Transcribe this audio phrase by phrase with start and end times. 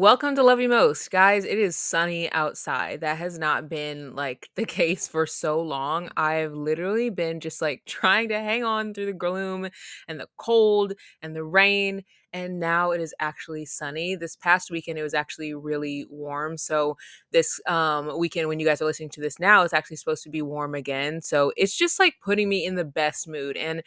[0.00, 1.10] Welcome to Love You Most.
[1.10, 3.02] Guys, it is sunny outside.
[3.02, 6.08] That has not been like the case for so long.
[6.16, 9.68] I've literally been just like trying to hang on through the gloom
[10.08, 12.02] and the cold and the rain.
[12.32, 14.16] And now it is actually sunny.
[14.16, 16.56] This past weekend, it was actually really warm.
[16.56, 16.96] So,
[17.30, 20.30] this um, weekend, when you guys are listening to this now, it's actually supposed to
[20.30, 21.20] be warm again.
[21.20, 23.58] So, it's just like putting me in the best mood.
[23.58, 23.82] And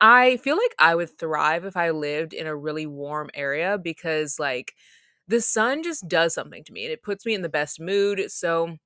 [0.00, 4.38] I feel like I would thrive if I lived in a really warm area because,
[4.38, 4.72] like,
[5.28, 8.30] the sun just does something to me and it puts me in the best mood.
[8.30, 8.76] So,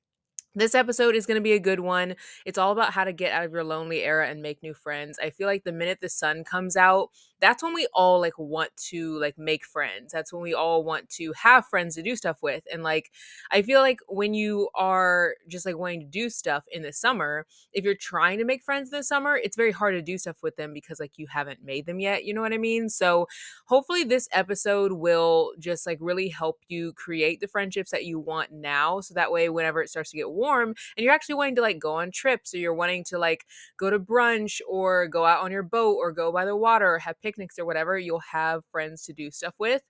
[0.55, 2.15] this episode is going to be a good one.
[2.45, 5.18] It's all about how to get out of your lonely era and make new friends.
[5.23, 7.09] I feel like the minute the sun comes out,
[7.42, 10.12] that's when we all like want to like make friends.
[10.12, 12.62] That's when we all want to have friends to do stuff with.
[12.73, 13.10] And like
[13.51, 17.45] I feel like when you are just like wanting to do stuff in the summer,
[17.73, 20.37] if you're trying to make friends in the summer, it's very hard to do stuff
[20.40, 22.88] with them because like you haven't made them yet, you know what I mean?
[22.88, 23.26] So
[23.66, 28.52] hopefully this episode will just like really help you create the friendships that you want
[28.52, 31.63] now so that way whenever it starts to get warm and you're actually wanting to
[31.63, 35.43] like go on trips or you're wanting to like go to brunch or go out
[35.43, 38.63] on your boat or go by the water or have picnics or whatever, you'll have
[38.71, 39.83] friends to do stuff with.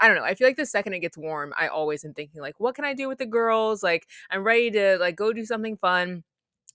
[0.00, 0.24] I don't know.
[0.24, 2.84] I feel like the second it gets warm, I always am thinking like, what can
[2.84, 3.82] I do with the girls?
[3.82, 6.24] Like, I'm ready to like go do something fun.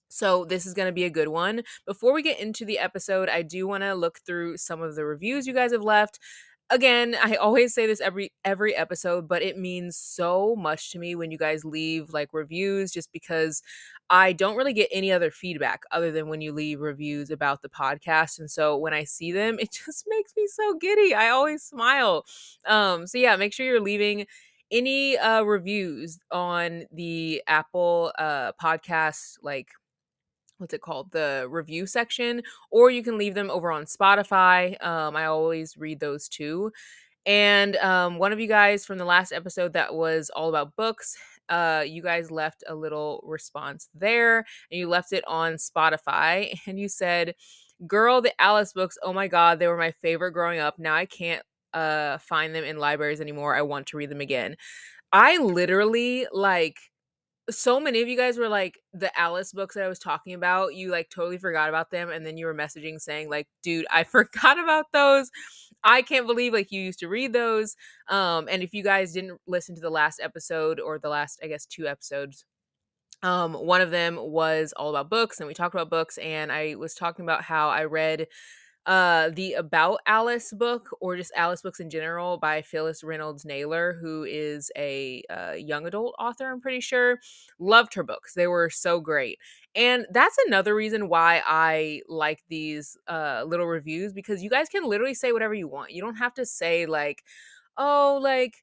[0.08, 1.62] So this is going to be a good one.
[1.86, 5.04] Before we get into the episode, I do want to look through some of the
[5.04, 6.18] reviews you guys have left
[6.70, 11.14] again i always say this every every episode but it means so much to me
[11.14, 13.62] when you guys leave like reviews just because
[14.10, 17.68] i don't really get any other feedback other than when you leave reviews about the
[17.68, 21.62] podcast and so when i see them it just makes me so giddy i always
[21.62, 22.24] smile.
[22.66, 24.26] Um so yeah make sure you're leaving
[24.70, 29.68] any uh reviews on the apple uh podcast like
[30.58, 35.16] what's it called the review section or you can leave them over on spotify um,
[35.16, 36.72] i always read those too.
[37.26, 41.16] And um, one of you guys from the last episode that was all about books
[41.48, 44.38] uh, you guys left a little response there
[44.70, 47.34] and you left it on spotify and you said
[47.86, 50.78] girl the alice books oh my god they were my favorite growing up.
[50.78, 53.56] Now i can't uh, find them in libraries anymore.
[53.56, 54.56] I want to read them again.
[55.12, 56.76] I literally like
[57.50, 60.74] so many of you guys were like the Alice books that I was talking about,
[60.74, 64.04] you like totally forgot about them and then you were messaging saying like, "Dude, I
[64.16, 65.30] forgot about those.
[65.82, 67.76] I can't believe like you used to read those."
[68.08, 71.48] Um and if you guys didn't listen to the last episode or the last I
[71.48, 72.44] guess two episodes,
[73.22, 76.76] um one of them was all about books and we talked about books and I
[76.76, 78.26] was talking about how I read
[78.86, 83.96] uh the about alice book or just alice books in general by phyllis reynolds naylor
[84.00, 87.18] who is a uh, young adult author i'm pretty sure
[87.58, 88.34] loved her books.
[88.34, 89.38] They were so great.
[89.74, 94.84] And that's another reason why i like these uh little reviews because you guys can
[94.84, 95.92] literally say whatever you want.
[95.92, 97.22] You don't have to say like
[97.76, 98.62] oh like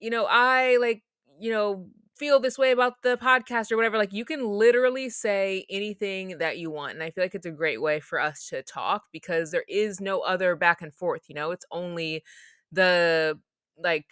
[0.00, 1.02] you know i like
[1.38, 1.86] you know
[2.22, 6.56] feel this way about the podcast or whatever, like you can literally say anything that
[6.56, 6.92] you want.
[6.92, 10.00] And I feel like it's a great way for us to talk because there is
[10.00, 12.22] no other back and forth, you know, it's only
[12.70, 13.40] the
[13.76, 14.06] like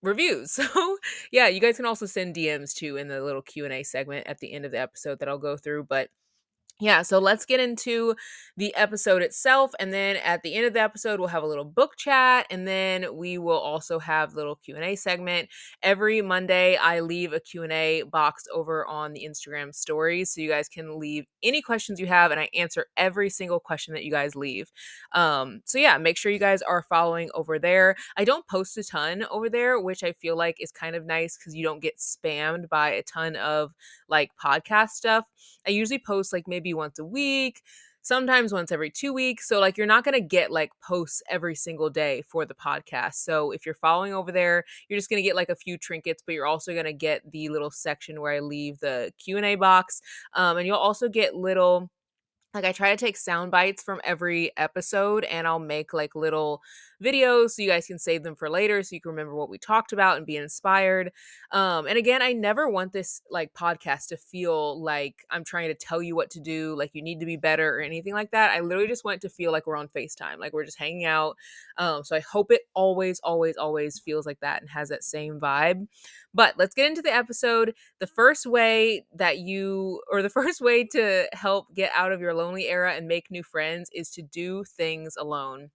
[0.00, 0.60] reviews.
[0.72, 0.96] So,
[1.32, 4.52] yeah, you guys can also send DMs too in the little Q&A segment at the
[4.52, 6.10] end of the episode that I'll go through, but
[6.78, 8.14] yeah, so let's get into
[8.58, 11.64] the episode itself and then at the end of the episode we'll have a little
[11.64, 15.48] book chat and then we will also have little Q&A segment.
[15.82, 20.68] Every Monday I leave a Q&A box over on the Instagram stories so you guys
[20.68, 24.34] can leave any questions you have and I answer every single question that you guys
[24.36, 24.70] leave.
[25.12, 27.96] Um so yeah, make sure you guys are following over there.
[28.18, 31.38] I don't post a ton over there, which I feel like is kind of nice
[31.38, 33.72] cuz you don't get spammed by a ton of
[34.08, 35.24] like podcast stuff.
[35.66, 37.62] I usually post like maybe once a week,
[38.02, 39.48] sometimes once every two weeks.
[39.48, 43.14] So, like, you're not going to get like posts every single day for the podcast.
[43.14, 46.22] So, if you're following over there, you're just going to get like a few trinkets,
[46.24, 50.00] but you're also going to get the little section where I leave the Q&A box.
[50.34, 51.90] Um, and you'll also get little
[52.56, 56.62] like I try to take sound bites from every episode and I'll make like little
[57.02, 59.58] videos so you guys can save them for later so you can remember what we
[59.58, 61.12] talked about and be inspired.
[61.52, 65.74] Um and again, I never want this like podcast to feel like I'm trying to
[65.74, 68.52] tell you what to do, like you need to be better or anything like that.
[68.52, 71.04] I literally just want it to feel like we're on FaceTime, like we're just hanging
[71.04, 71.36] out.
[71.76, 75.38] Um so I hope it always always always feels like that and has that same
[75.38, 75.86] vibe.
[76.36, 77.74] But let's get into the episode.
[77.98, 82.34] The first way that you or the first way to help get out of your
[82.34, 85.70] lonely era and make new friends is to do things alone.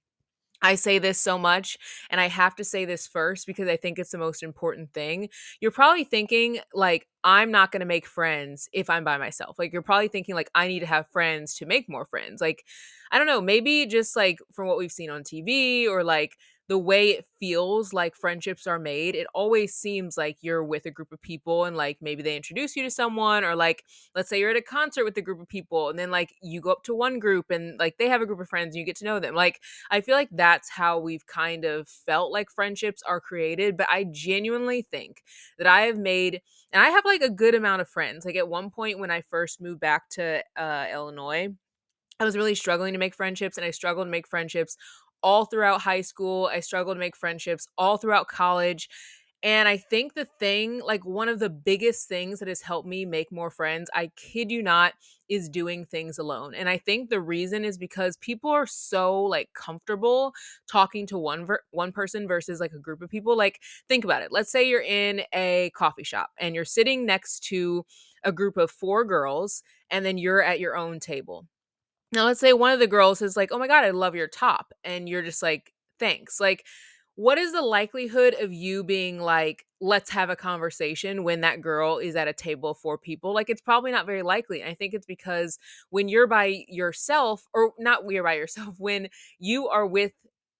[0.63, 1.75] I say this so much,
[2.11, 5.29] and I have to say this first because I think it's the most important thing.
[5.59, 9.57] You're probably thinking, like, I'm not going to make friends if I'm by myself.
[9.57, 12.41] Like, you're probably thinking, like, I need to have friends to make more friends.
[12.41, 12.63] Like,
[13.11, 16.37] I don't know, maybe just like from what we've seen on TV or like
[16.71, 20.89] the way it feels like friendships are made, it always seems like you're with a
[20.89, 23.83] group of people and like maybe they introduce you to someone or like
[24.15, 26.61] let's say you're at a concert with a group of people and then like you
[26.61, 28.85] go up to one group and like they have a group of friends and you
[28.85, 29.35] get to know them.
[29.35, 29.59] Like
[29.91, 34.05] I feel like that's how we've kind of felt like friendships are created, but I
[34.09, 35.23] genuinely think
[35.57, 36.41] that I have made
[36.71, 38.23] and I have like a good amount of friends.
[38.23, 41.49] Like at one point when I first moved back to uh, Illinois,
[42.21, 44.77] I was really struggling to make friendships and I struggled to make friendships
[45.23, 46.49] all throughout high school.
[46.51, 48.89] I struggled to make friendships all throughout college.
[49.43, 53.05] And I think the thing, like one of the biggest things that has helped me
[53.05, 54.93] make more friends, I kid you not,
[55.29, 56.53] is doing things alone.
[56.53, 60.33] And I think the reason is because people are so like comfortable
[60.69, 63.35] talking to one ver- one person versus like a group of people.
[63.35, 64.31] Like think about it.
[64.31, 67.83] Let's say you're in a coffee shop and you're sitting next to
[68.23, 71.47] a group of four girls and then you're at your own table
[72.13, 74.27] now, let's say one of the girls is like, "Oh my god, I love your
[74.27, 76.65] top." And you're just like, "Thanks." Like,
[77.15, 81.97] what is the likelihood of you being like, "Let's have a conversation" when that girl
[81.99, 83.33] is at a table for people?
[83.33, 84.63] Like, it's probably not very likely.
[84.63, 85.57] I think it's because
[85.89, 89.09] when you're by yourself, or not when you're by yourself, when
[89.39, 90.11] you are with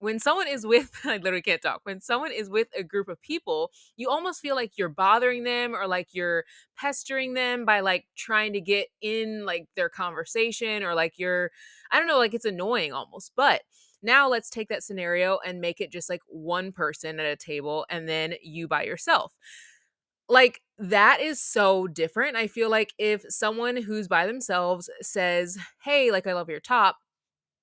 [0.02, 1.82] when someone is with I literally can't talk.
[1.84, 5.76] When someone is with a group of people, you almost feel like you're bothering them
[5.76, 6.46] or like you're
[6.78, 11.52] pestering them by like trying to get in like their conversation or like you're
[11.92, 13.32] I don't know, like it's annoying almost.
[13.38, 13.62] But
[14.04, 17.86] now let's take that scenario and make it just like one person at a table
[17.90, 19.34] and then you by yourself.
[20.30, 22.36] Like that is so different.
[22.38, 26.98] I feel like if someone who's by themselves says, "Hey, like I love your top,"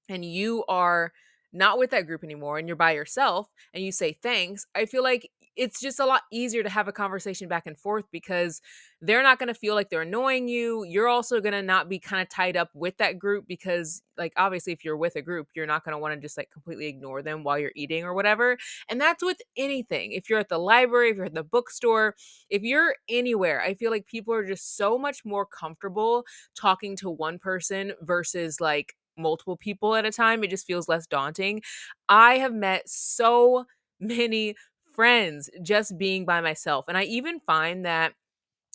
[0.09, 1.13] and you are
[1.53, 5.03] not with that group anymore and you're by yourself and you say thanks, I feel
[5.03, 8.61] like it's just a lot easier to have a conversation back and forth because
[9.01, 10.85] they're not going to feel like they're annoying you.
[10.85, 14.33] You're also going to not be kind of tied up with that group because, like,
[14.37, 16.87] obviously, if you're with a group, you're not going to want to just like completely
[16.87, 18.57] ignore them while you're eating or whatever.
[18.89, 20.13] And that's with anything.
[20.13, 22.15] If you're at the library, if you're at the bookstore,
[22.49, 26.25] if you're anywhere, I feel like people are just so much more comfortable
[26.57, 30.45] talking to one person versus like multiple people at a time.
[30.45, 31.63] It just feels less daunting.
[32.09, 33.67] I have met so
[34.01, 34.55] many
[34.95, 36.87] friends just being by myself.
[36.89, 38.15] And I even find that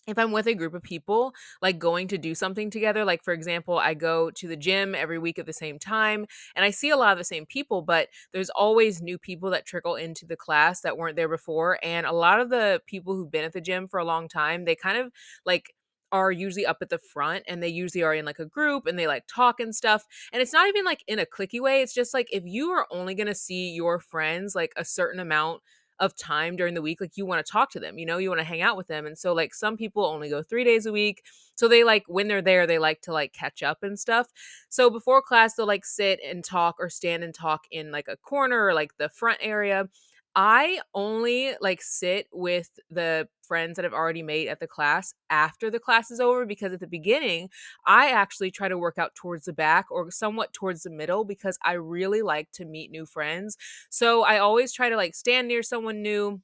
[0.05, 3.33] if I'm with a group of people, like going to do something together, like for
[3.33, 6.25] example, I go to the gym every week at the same time
[6.57, 9.65] and I see a lot of the same people, but there's always new people that
[9.65, 11.79] trickle into the class that weren't there before.
[11.83, 14.65] And a lot of the people who've been at the gym for a long time,
[14.65, 15.09] they kind of
[15.45, 15.73] like
[16.13, 18.97] are usually up at the front and they usually are in like a group and
[18.97, 20.05] they like talk and stuff.
[20.31, 21.81] And it's not even like in a clicky way.
[21.81, 25.19] It's just like if you are only going to see your friends like a certain
[25.19, 25.61] amount
[25.99, 28.27] of time during the week like you want to talk to them you know you
[28.27, 30.87] want to hang out with them and so like some people only go 3 days
[30.87, 31.23] a week
[31.55, 34.27] so they like when they're there they like to like catch up and stuff
[34.69, 38.17] so before class they'll like sit and talk or stand and talk in like a
[38.17, 39.87] corner or like the front area
[40.35, 45.69] I only like sit with the friends that I've already made at the class after
[45.69, 47.49] the class is over because at the beginning,
[47.85, 51.57] I actually try to work out towards the back or somewhat towards the middle because
[51.63, 53.57] I really like to meet new friends.
[53.91, 56.41] So I always try to like stand near someone new.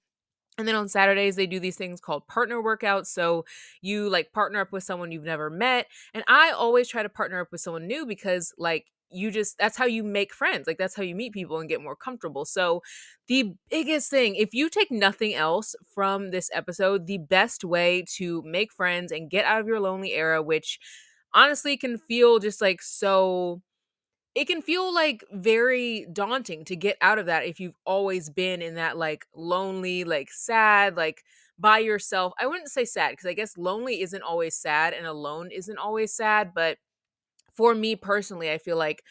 [0.57, 3.07] And then on Saturdays, they do these things called partner workouts.
[3.07, 3.45] So
[3.81, 5.87] you like partner up with someone you've never met.
[6.13, 9.77] And I always try to partner up with someone new because, like, you just that's
[9.77, 12.45] how you make friends like that's how you meet people and get more comfortable.
[12.45, 12.81] So
[13.27, 18.41] the biggest thing if you take nothing else from this episode the best way to
[18.43, 20.79] make friends and get out of your lonely era which
[21.33, 23.61] honestly can feel just like so
[24.35, 28.61] it can feel like very daunting to get out of that if you've always been
[28.61, 31.23] in that like lonely like sad like
[31.57, 32.33] by yourself.
[32.39, 36.13] I wouldn't say sad because i guess lonely isn't always sad and alone isn't always
[36.13, 36.77] sad but
[37.59, 39.03] for me personally, I feel like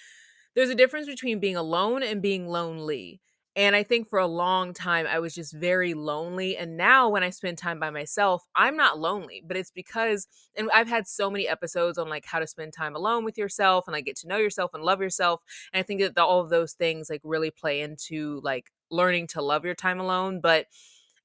[0.55, 3.21] there's a difference between being alone and being lonely.
[3.55, 6.57] And I think for a long time, I was just very lonely.
[6.57, 10.71] And now, when I spend time by myself, I'm not lonely, but it's because, and
[10.73, 13.93] I've had so many episodes on like how to spend time alone with yourself and
[13.93, 15.43] like get to know yourself and love yourself.
[15.75, 19.27] And I think that the, all of those things like really play into like learning
[19.29, 20.41] to love your time alone.
[20.41, 20.69] But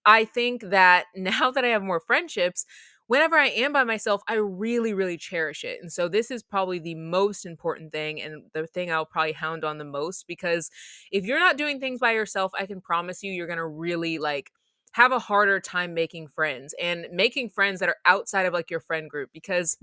[0.06, 2.66] I think that now that I have more friendships,
[3.08, 5.80] whenever I am by myself, I really, really cherish it.
[5.82, 9.64] And so this is probably the most important thing and the thing I'll probably hound
[9.64, 10.70] on the most because
[11.12, 14.18] if you're not doing things by yourself, I can promise you, you're going to really
[14.18, 14.52] like
[14.94, 18.80] have a harder time making friends and making friends that are outside of like your
[18.80, 19.78] friend group because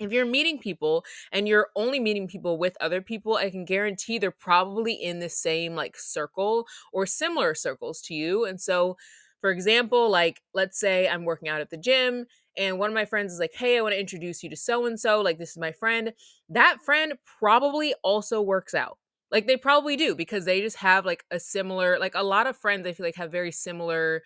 [0.00, 4.18] if you're meeting people and you're only meeting people with other people, I can guarantee
[4.18, 8.44] they're probably in the same like circle or similar circles to you.
[8.44, 8.96] And so,
[9.40, 13.04] for example, like let's say I'm working out at the gym and one of my
[13.04, 15.50] friends is like, "Hey, I want to introduce you to so and so, like this
[15.50, 16.12] is my friend."
[16.48, 18.98] That friend probably also works out.
[19.30, 22.56] Like they probably do because they just have like a similar like a lot of
[22.56, 24.22] friends I feel like have very similar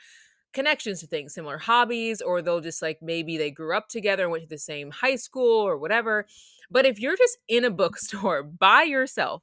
[0.52, 4.32] connections to things, similar hobbies, or they'll just like maybe they grew up together and
[4.32, 6.26] went to the same high school or whatever.
[6.70, 9.42] But if you're just in a bookstore by yourself,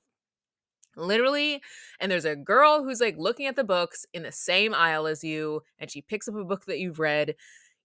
[0.97, 1.61] literally,
[1.99, 5.23] and there's a girl who's like looking at the books in the same aisle as
[5.23, 7.35] you, and she picks up a book that you've read,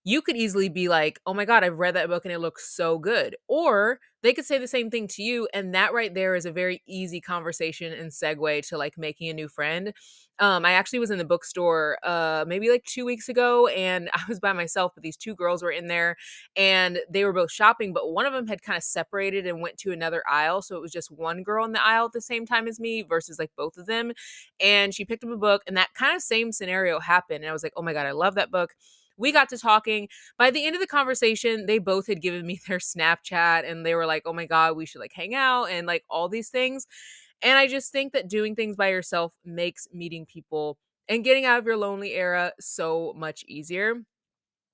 [0.04, 2.74] you could easily be like, "Oh my god, I've read that book and it looks
[2.74, 6.34] so good." Or they could say the same thing to you, and that right there
[6.34, 9.92] is a very easy conversation and segue to like making a new friend.
[10.38, 14.20] Um, I actually was in the bookstore uh maybe like two weeks ago and I
[14.28, 16.16] was by myself, but these two girls were in there
[16.56, 19.76] and they were both shopping, but one of them had kind of separated and went
[19.78, 20.62] to another aisle.
[20.62, 23.02] So it was just one girl in the aisle at the same time as me
[23.02, 24.12] versus like both of them.
[24.60, 27.44] And she picked up a book, and that kind of same scenario happened.
[27.44, 28.72] And I was like, oh my God, I love that book
[29.20, 30.08] we got to talking.
[30.38, 33.94] By the end of the conversation, they both had given me their Snapchat and they
[33.94, 36.86] were like, oh my God, we should like hang out and like all these things.
[37.42, 41.58] And I just think that doing things by yourself makes meeting people and getting out
[41.58, 44.02] of your lonely era so much easier.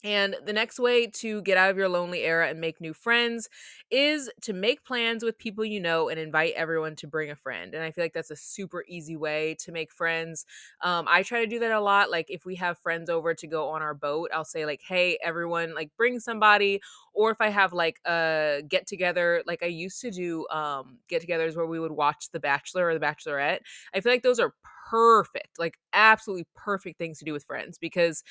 [0.06, 3.48] And the next way to get out of your lonely era and make new friends
[3.90, 7.74] is to make plans with people you know and invite everyone to bring a friend.
[7.74, 10.46] And I feel like that's a super easy way to make friends.
[10.80, 12.10] Um, I try to do that a lot.
[12.10, 15.18] Like if we have friends over to go on our boat, I'll say like, "Hey,
[15.24, 16.80] everyone, like bring somebody."
[17.12, 21.56] Or if I have like a get together, like I used to do um, get-togethers
[21.56, 23.60] where we would watch The Bachelor or The Bachelorette.
[23.94, 24.54] I feel like those are
[24.90, 28.22] perfect, like absolutely perfect things to do with friends because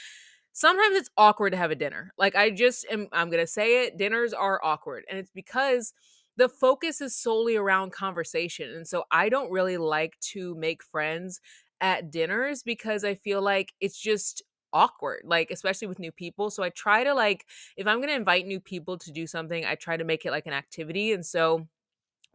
[0.56, 2.14] sometimes it's awkward to have a dinner.
[2.18, 5.94] Like I just am I'm going to say it, dinners are awkward and it's because
[6.38, 8.72] the focus is solely around conversation.
[8.72, 11.42] And so I don't really like to make friends
[11.82, 14.42] at dinners because I feel like it's just
[14.74, 17.46] awkward like especially with new people so i try to like
[17.78, 20.32] if i'm going to invite new people to do something i try to make it
[20.32, 21.66] like an activity and so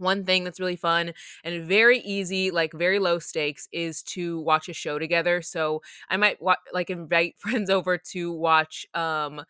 [0.01, 1.13] one thing that's really fun
[1.45, 6.17] and very easy like very low stakes is to watch a show together so i
[6.17, 9.43] might wa- like invite friends over to watch um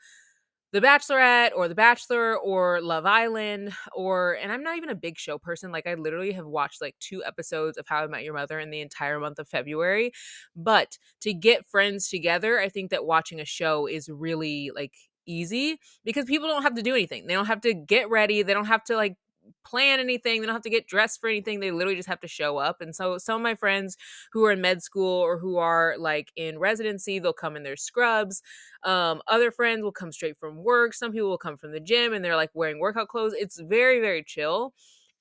[0.72, 5.18] the Bachelorette or The Bachelor or Love Island or and I'm not even a big
[5.18, 8.34] show person like I literally have watched like two episodes of How I Met Your
[8.34, 10.12] Mother in the entire month of February
[10.54, 14.94] but to get friends together I think that watching a show is really like
[15.26, 17.26] easy because people don't have to do anything.
[17.26, 18.42] They don't have to get ready.
[18.42, 19.16] They don't have to like
[19.64, 20.40] plan anything.
[20.40, 21.60] They don't have to get dressed for anything.
[21.60, 22.80] They literally just have to show up.
[22.80, 23.96] And so some of my friends
[24.32, 27.76] who are in med school or who are like in residency, they'll come in their
[27.76, 28.42] scrubs.
[28.84, 30.94] Um, other friends will come straight from work.
[30.94, 33.34] Some people will come from the gym and they're like wearing workout clothes.
[33.36, 34.72] It's very, very chill.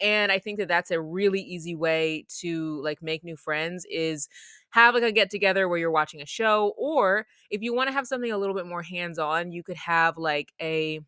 [0.02, 4.30] And I think that that's a really easy way to like make new friends is
[4.70, 7.94] have like a get together where you're watching a show or if you want to
[7.94, 11.02] have something a little bit more hands on, you could have like a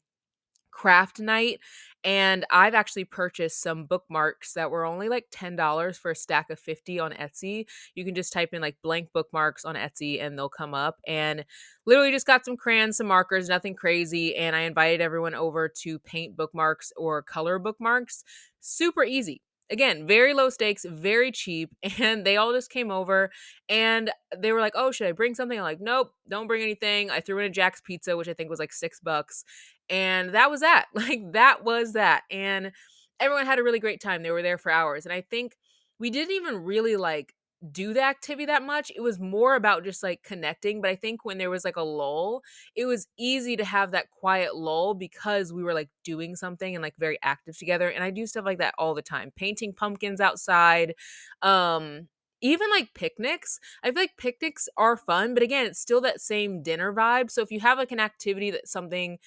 [0.71, 1.59] craft night
[2.03, 6.59] and I've actually purchased some bookmarks that were only like $10 for a stack of
[6.59, 7.67] 50 on Etsy.
[7.95, 10.99] You can just type in like blank bookmarks on Etsy and they'll come up.
[11.07, 11.45] And
[11.85, 14.35] literally just got some crayons, some markers, nothing crazy.
[14.35, 18.23] And I invited everyone over to paint bookmarks or color bookmarks.
[18.59, 21.71] Super easy again, very low stakes, very cheap.
[21.99, 23.31] And they all just came over
[23.69, 25.57] and they were like, oh, should I bring something?
[25.57, 27.09] I'm like, nope, don't bring anything.
[27.11, 29.43] I threw in a Jack's pizza, which I think was like six bucks.
[29.89, 30.85] And that was that.
[30.95, 32.23] Like, that was that.
[32.31, 32.71] And
[33.19, 34.23] everyone had a really great time.
[34.23, 35.05] They were there for hours.
[35.05, 35.55] And I think
[35.99, 37.33] we didn't even really like
[37.69, 38.91] do the activity that much.
[38.95, 40.81] It was more about just like connecting.
[40.81, 42.41] But I think when there was like a lull,
[42.75, 46.81] it was easy to have that quiet lull because we were like doing something and
[46.81, 47.89] like very active together.
[47.89, 50.95] And I do stuff like that all the time painting pumpkins outside.
[51.41, 52.07] Um,
[52.41, 56.63] even like picnics, I feel like picnics are fun, but again, it's still that same
[56.63, 57.29] dinner vibe.
[57.29, 59.19] So if you have like an activity that's something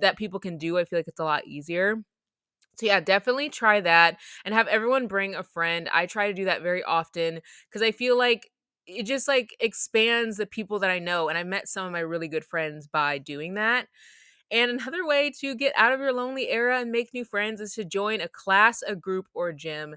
[0.00, 2.04] that people can do, I feel like it's a lot easier.
[2.80, 5.88] So yeah, definitely try that and have everyone bring a friend.
[5.92, 8.50] I try to do that very often because I feel like
[8.86, 11.28] it just like expands the people that I know.
[11.28, 13.86] And I met some of my really good friends by doing that.
[14.50, 17.74] And another way to get out of your lonely era and make new friends is
[17.74, 19.96] to join a class, a group, or a gym.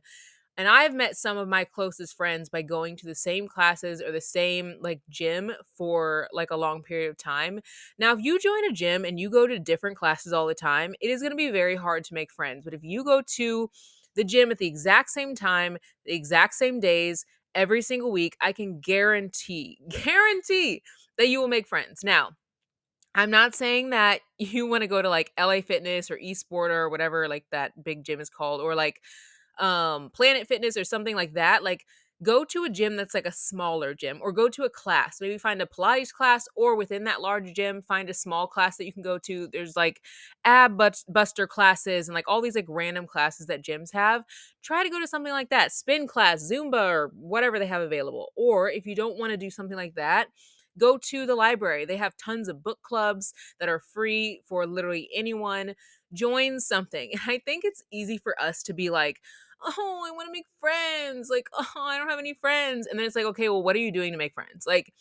[0.57, 4.11] And I've met some of my closest friends by going to the same classes or
[4.11, 7.59] the same like gym for like a long period of time.
[7.97, 10.93] Now, if you join a gym and you go to different classes all the time,
[11.01, 12.63] it is going to be very hard to make friends.
[12.63, 13.69] But if you go to
[14.15, 18.51] the gym at the exact same time, the exact same days, every single week, I
[18.51, 20.83] can guarantee, guarantee
[21.17, 22.03] that you will make friends.
[22.03, 22.31] Now,
[23.15, 26.89] I'm not saying that you want to go to like LA Fitness or Xsport or
[26.89, 29.01] whatever like that big gym is called or like
[29.59, 31.85] um Planet Fitness or something like that, like
[32.21, 35.17] go to a gym that's like a smaller gym or go to a class.
[35.19, 38.85] Maybe find a Pilates class or within that large gym, find a small class that
[38.85, 39.47] you can go to.
[39.51, 39.99] There's like
[40.45, 44.23] ab buster classes and like all these like random classes that gyms have.
[44.63, 48.31] Try to go to something like that, spin class, Zumba, or whatever they have available.
[48.35, 50.27] Or if you don't want to do something like that,
[50.77, 51.85] go to the library.
[51.85, 55.75] They have tons of book clubs that are free for literally anyone.
[56.13, 57.11] Join something.
[57.11, 59.19] And I think it's easy for us to be like,
[59.63, 61.29] oh, I want to make friends.
[61.29, 62.87] Like, oh, I don't have any friends.
[62.87, 64.65] And then it's like, okay, well, what are you doing to make friends?
[64.67, 64.93] Like,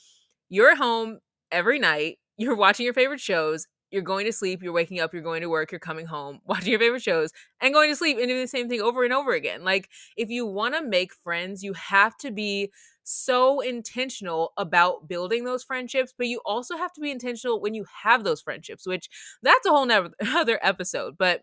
[0.48, 1.18] you're home
[1.50, 5.22] every night, you're watching your favorite shows, you're going to sleep, you're waking up, you're
[5.22, 7.30] going to work, you're coming home, watching your favorite shows,
[7.60, 9.64] and going to sleep and doing the same thing over and over again.
[9.64, 12.72] Like, if you want to make friends, you have to be
[13.04, 17.84] so intentional about building those friendships, but you also have to be intentional when you
[18.04, 19.08] have those friendships, which
[19.42, 19.90] that's a whole
[20.26, 21.16] other episode.
[21.18, 21.42] But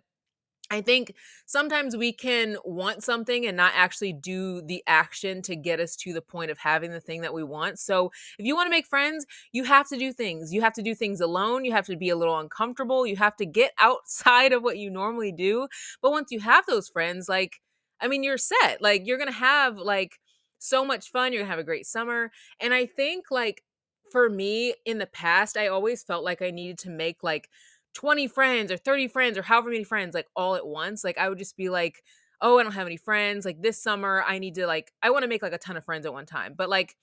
[0.71, 1.15] I think
[1.47, 6.13] sometimes we can want something and not actually do the action to get us to
[6.13, 7.79] the point of having the thing that we want.
[7.79, 10.53] So, if you want to make friends, you have to do things.
[10.53, 11.65] You have to do things alone.
[11.65, 13.07] You have to be a little uncomfortable.
[13.07, 15.67] You have to get outside of what you normally do.
[16.01, 17.61] But once you have those friends, like,
[17.99, 18.81] I mean, you're set.
[18.81, 20.19] Like, you're going to have like
[20.59, 21.33] so much fun.
[21.33, 22.31] You're going to have a great summer.
[22.59, 23.63] And I think, like,
[24.11, 27.49] for me in the past, I always felt like I needed to make like
[27.93, 31.27] 20 friends or 30 friends or however many friends like all at once like i
[31.27, 32.03] would just be like
[32.41, 35.23] oh i don't have any friends like this summer i need to like i want
[35.23, 36.53] to make like a ton of friends at one time.
[36.55, 36.95] But like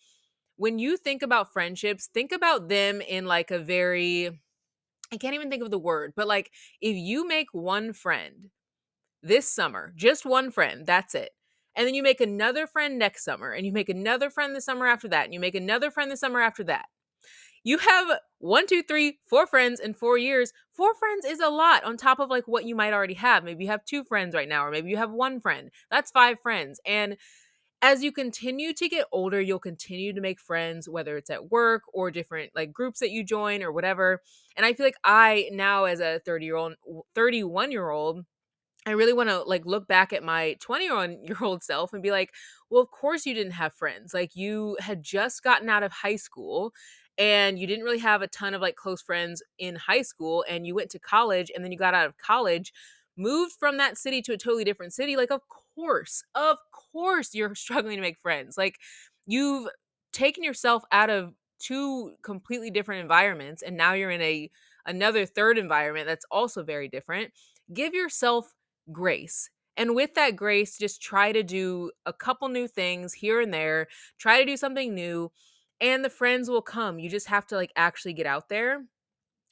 [0.56, 4.30] when you think about friendships think about them in like a very
[5.12, 6.50] i can't even think of the word but like
[6.80, 8.50] if you make one friend
[9.22, 11.30] this summer just one friend that's it
[11.76, 14.86] and then you make another friend next summer and you make another friend the summer
[14.86, 16.86] after that and you make another friend the summer after that
[17.66, 20.52] you have one, two, three, four friends in four years.
[20.72, 23.42] Four friends is a lot on top of like what you might already have.
[23.42, 25.72] Maybe you have two friends right now, or maybe you have one friend.
[25.90, 26.78] That's five friends.
[26.86, 27.16] And
[27.82, 31.82] as you continue to get older, you'll continue to make friends, whether it's at work
[31.92, 34.22] or different like groups that you join or whatever.
[34.56, 36.74] And I feel like I now, as a 30 year old,
[37.16, 38.24] 31 year old,
[38.86, 42.12] I really want to like look back at my 21 year old self and be
[42.12, 42.32] like,
[42.70, 44.14] well, of course you didn't have friends.
[44.14, 46.72] Like you had just gotten out of high school
[47.18, 50.66] and you didn't really have a ton of like close friends in high school and
[50.66, 52.72] you went to college and then you got out of college
[53.16, 57.54] moved from that city to a totally different city like of course of course you're
[57.54, 58.56] struggling to make friends.
[58.58, 58.76] Like
[59.26, 59.68] you've
[60.12, 64.50] taken yourself out of two completely different environments and now you're in a
[64.84, 67.32] another third environment that's also very different.
[67.72, 68.52] Give yourself
[68.92, 73.52] grace and with that grace just try to do a couple new things here and
[73.52, 75.30] there try to do something new
[75.80, 76.98] and the friends will come.
[76.98, 78.84] You just have to like actually get out there.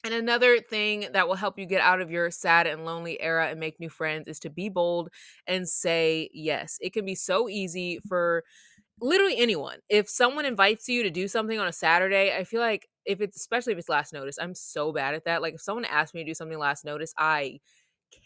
[0.03, 3.47] And another thing that will help you get out of your sad and lonely era
[3.49, 5.09] and make new friends is to be bold
[5.47, 6.77] and say yes.
[6.81, 8.43] It can be so easy for
[9.01, 9.79] literally anyone.
[9.89, 13.37] If someone invites you to do something on a Saturday, I feel like if it's
[13.37, 15.41] especially if it's last notice, I'm so bad at that.
[15.41, 17.59] Like if someone asks me to do something last notice, I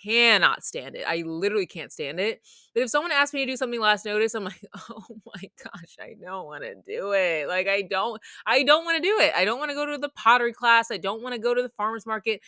[0.04, 1.06] cannot stand it.
[1.08, 2.42] I literally can't stand it.
[2.74, 5.96] But if someone asks me to do something last notice, I'm like, "Oh my gosh,
[6.00, 9.34] I don't want to do it." Like I don't I don't want to do it.
[9.36, 10.92] I don't want to go to the pottery class.
[10.92, 12.42] I don't want to go to the farmers market.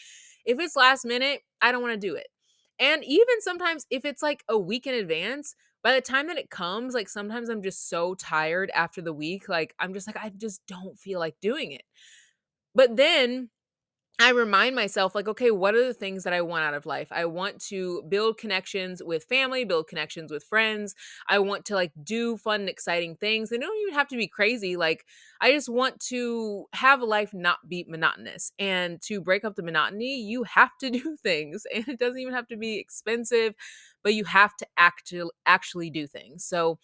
[0.46, 2.28] If it's last minute, I don't want to do it.
[2.80, 6.50] And even sometimes if it's like a week in advance, by the time that it
[6.50, 10.30] comes, like sometimes I'm just so tired after the week, like I'm just like I
[10.30, 11.84] just don't feel like doing it.
[12.76, 13.50] But then
[14.20, 17.08] I remind myself, like, okay, what are the things that I want out of life?
[17.12, 20.94] I want to build connections with family, build connections with friends.
[21.28, 23.50] I want to like do fun exciting things.
[23.50, 24.78] They don't even have to be crazy.
[24.78, 25.06] Like,
[25.42, 28.52] I just want to have a life not be monotonous.
[28.60, 31.64] And to break up the monotony, you have to do things.
[31.74, 33.56] And it doesn't even have to be expensive,
[34.04, 36.46] but you have to actually actually do things.
[36.46, 36.78] So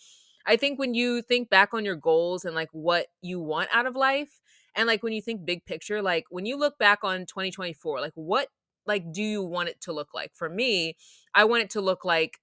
[0.46, 3.86] I think when you think back on your goals and like what you want out
[3.86, 4.40] of life,
[4.78, 8.14] and like when you think big picture, like when you look back on 2024, like
[8.16, 8.50] what
[8.86, 10.32] like do you want it to look like?
[10.36, 10.96] For me,
[11.34, 12.40] I want it to look like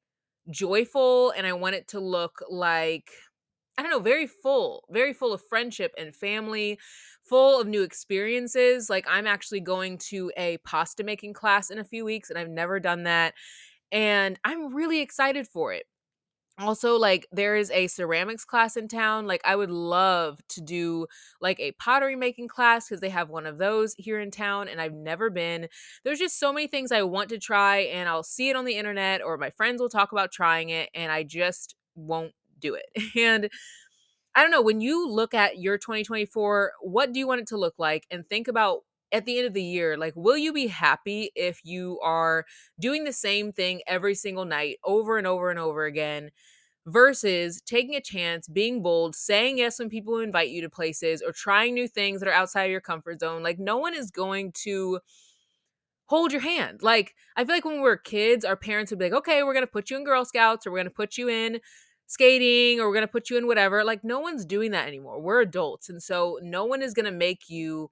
[0.51, 3.11] joyful and I want it to look like
[3.79, 6.79] I don't know, very full, very full of friendship and family,
[7.25, 8.89] full of new experiences.
[8.89, 12.51] Like I'm actually going to a pasta making class in a few weeks and I've
[12.51, 13.35] never done that
[13.91, 15.87] and I'm really excited for it
[16.59, 21.05] also like there is a ceramics class in town like i would love to do
[21.41, 24.81] like a pottery making class because they have one of those here in town and
[24.81, 25.69] i've never been.
[26.05, 28.77] There's just so many things i want to try and i'll see it on the
[28.77, 32.87] internet or my friends will talk about trying it and i just won't do it.
[33.19, 33.51] And
[34.35, 37.57] i don't know when you look at your 2024 what do you want it to
[37.57, 38.07] look like?
[38.11, 38.81] And think about
[39.15, 42.47] at the end of the year, like, will you be happy if you are
[42.81, 46.33] doing the same thing every single night over and over and over again?
[46.87, 51.33] versus taking a chance, being bold, saying yes when people invite you to places or
[51.33, 53.43] trying new things that are outside of your comfort zone.
[53.43, 55.01] Like no one is going to
[56.07, 56.83] hold your hand.
[56.83, 59.55] Like I feel like when we were kids, our parents would be like, "Okay, we're
[59.55, 61.61] going to put you in Girl Scouts or we're going to put you in
[62.07, 65.21] skating or we're going to put you in whatever." Like no one's doing that anymore.
[65.21, 65.89] We're adults.
[65.89, 67.91] And so no one is going to make you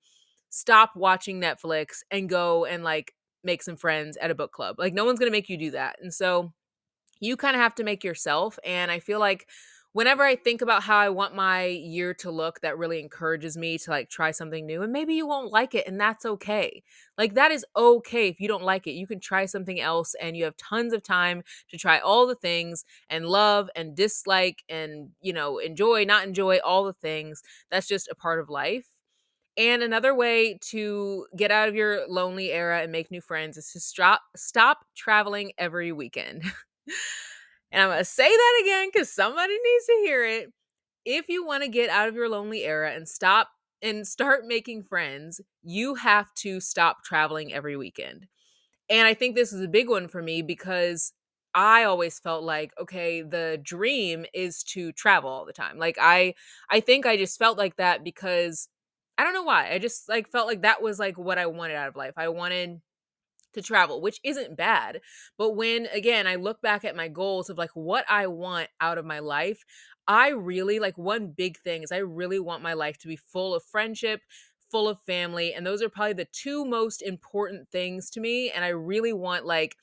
[0.52, 4.76] stop watching Netflix and go and like make some friends at a book club.
[4.78, 5.96] Like no one's going to make you do that.
[6.02, 6.52] And so
[7.20, 9.48] you kind of have to make yourself and I feel like
[9.92, 13.78] whenever I think about how I want my year to look, that really encourages me
[13.78, 14.82] to like try something new.
[14.82, 16.82] And maybe you won't like it, and that's okay.
[17.18, 18.92] Like, that is okay if you don't like it.
[18.92, 22.34] You can try something else, and you have tons of time to try all the
[22.34, 27.42] things and love and dislike and, you know, enjoy, not enjoy all the things.
[27.70, 28.91] That's just a part of life.
[29.56, 33.70] And another way to get out of your lonely era and make new friends is
[33.72, 36.42] to stop stop traveling every weekend.
[37.72, 40.52] and I'm going to say that again cuz somebody needs to hear it.
[41.04, 43.50] If you want to get out of your lonely era and stop
[43.82, 48.28] and start making friends, you have to stop traveling every weekend.
[48.88, 51.12] And I think this is a big one for me because
[51.54, 55.78] I always felt like okay, the dream is to travel all the time.
[55.78, 56.34] Like I
[56.70, 58.68] I think I just felt like that because
[59.22, 59.70] I don't know why.
[59.70, 62.14] I just like felt like that was like what I wanted out of life.
[62.16, 62.80] I wanted
[63.52, 65.00] to travel, which isn't bad.
[65.38, 68.98] But when again, I look back at my goals of like what I want out
[68.98, 69.62] of my life,
[70.08, 73.54] I really like one big thing is I really want my life to be full
[73.54, 74.22] of friendship,
[74.72, 78.64] full of family, and those are probably the two most important things to me and
[78.64, 79.76] I really want like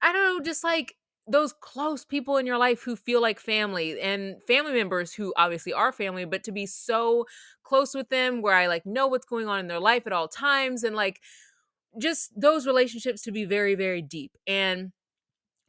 [0.00, 0.94] I don't know, just like
[1.26, 5.72] those close people in your life who feel like family and family members who obviously
[5.72, 7.26] are family, but to be so
[7.62, 10.28] close with them where I like know what's going on in their life at all
[10.28, 11.20] times and like
[11.98, 14.32] just those relationships to be very, very deep.
[14.46, 14.92] And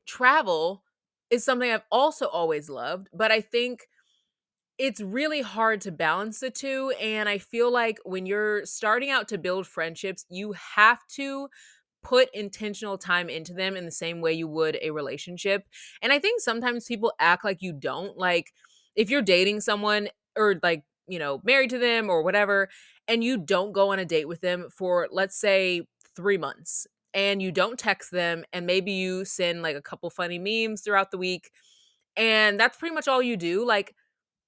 [0.05, 0.83] travel
[1.29, 3.87] is something I've also always loved, but I think
[4.77, 6.93] it's really hard to balance the two.
[7.01, 11.47] And I feel like when you're starting out to build friendships, you have to
[12.05, 15.63] put intentional time into them in the same way you would a relationship.
[16.01, 18.15] And I think sometimes people act like you don't.
[18.15, 18.53] Like
[18.95, 22.69] if you're dating someone or like, you know, married to them or whatever,
[23.07, 25.81] and you don't go on a date with them for, let's say,
[26.15, 30.39] three months, and you don't text them, and maybe you send like a couple funny
[30.39, 31.49] memes throughout the week,
[32.15, 33.65] and that's pretty much all you do.
[33.65, 33.95] Like,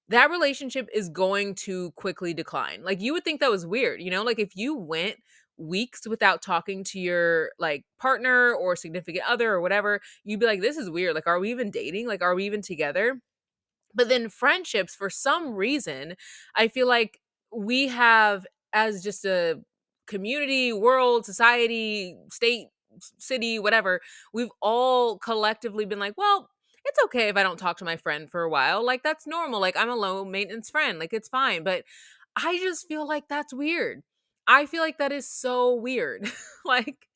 [0.10, 2.84] that relationship is going to quickly decline.
[2.84, 4.24] Like you would think that was weird, you know?
[4.24, 5.17] Like if you went
[5.58, 10.62] weeks without talking to your like partner or significant other or whatever, you'd be like
[10.62, 11.15] this is weird.
[11.15, 12.08] Like are we even dating?
[12.08, 13.20] Like are we even together?
[13.93, 16.15] But then friendships for some reason,
[16.56, 17.20] I feel like
[17.52, 19.62] we have as just a
[20.08, 22.67] community, world, society, state,
[23.17, 24.02] city, whatever,
[24.34, 26.50] we've all collectively been like, well,
[26.86, 28.86] it's okay if I don't talk to my friend for a while.
[28.86, 29.60] Like that's normal.
[29.60, 31.00] Like I'm a low maintenance friend.
[31.00, 31.63] Like it's fine.
[31.63, 31.84] But
[32.36, 34.04] I just feel like that's weird.
[34.47, 36.31] I feel like that is so weird.
[36.65, 37.07] like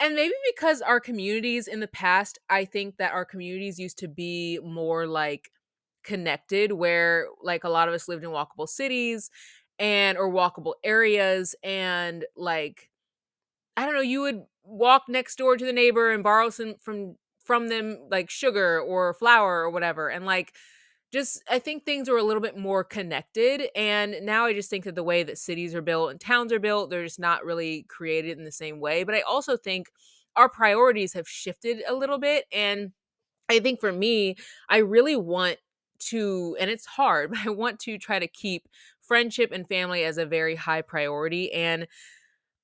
[0.00, 4.08] and maybe because our communities in the past, I think that our communities used to
[4.08, 5.50] be more like
[6.02, 9.30] connected where like a lot of us lived in walkable cities
[9.78, 12.88] and or walkable areas and like
[13.76, 17.16] I don't know, you would walk next door to the neighbor and borrow some from
[17.44, 20.54] from them like sugar or flour or whatever and like
[21.12, 24.84] just I think things are a little bit more connected and now I just think
[24.84, 27.84] that the way that cities are built and towns are built they're just not really
[27.84, 29.88] created in the same way but I also think
[30.36, 32.92] our priorities have shifted a little bit and
[33.48, 34.36] I think for me
[34.68, 35.58] I really want
[36.10, 38.68] to and it's hard but I want to try to keep
[39.02, 41.86] friendship and family as a very high priority and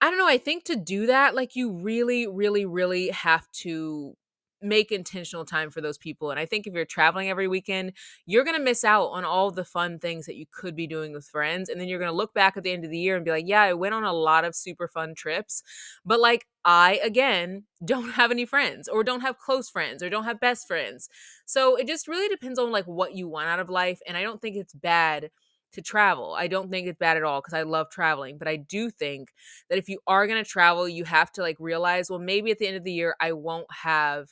[0.00, 4.16] I don't know, I think to do that, like, you really, really, really have to
[4.62, 7.92] make intentional time for those people, and I think if you're traveling every weekend,
[8.26, 11.26] you're gonna miss out on all the fun things that you could be doing with
[11.26, 13.30] friends, and then you're gonna look back at the end of the year and be
[13.30, 15.62] like, "Yeah, I went on a lot of super fun trips,
[16.04, 20.24] but, like, I, again, don't have any friends or don't have close friends or don't
[20.24, 21.08] have best friends."
[21.44, 24.22] So, it just really depends on, like, what you want out of life, and I
[24.22, 25.30] don't think it's bad
[25.72, 26.34] to travel.
[26.34, 29.30] I don't think it's bad at all because I love traveling, but I do think
[29.68, 32.58] that if you are going to travel, you have to like realize, well, maybe at
[32.58, 34.28] the end of the year, I won't have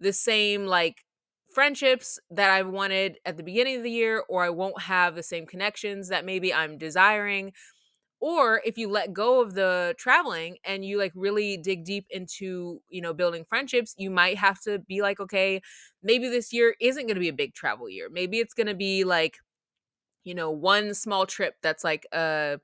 [0.00, 1.04] the same like
[1.54, 5.22] friendships that I wanted at the beginning of the year, or I won't have the
[5.22, 7.52] same connections that maybe I'm desiring.
[8.20, 12.80] Or if you let go of the traveling and you like really dig deep into,
[12.88, 15.60] you know, building friendships, you might have to be like, okay,
[16.02, 18.08] maybe this year isn't going to be a big travel year.
[18.10, 19.36] Maybe it's going to be like
[20.24, 22.58] you know, one small trip that's like a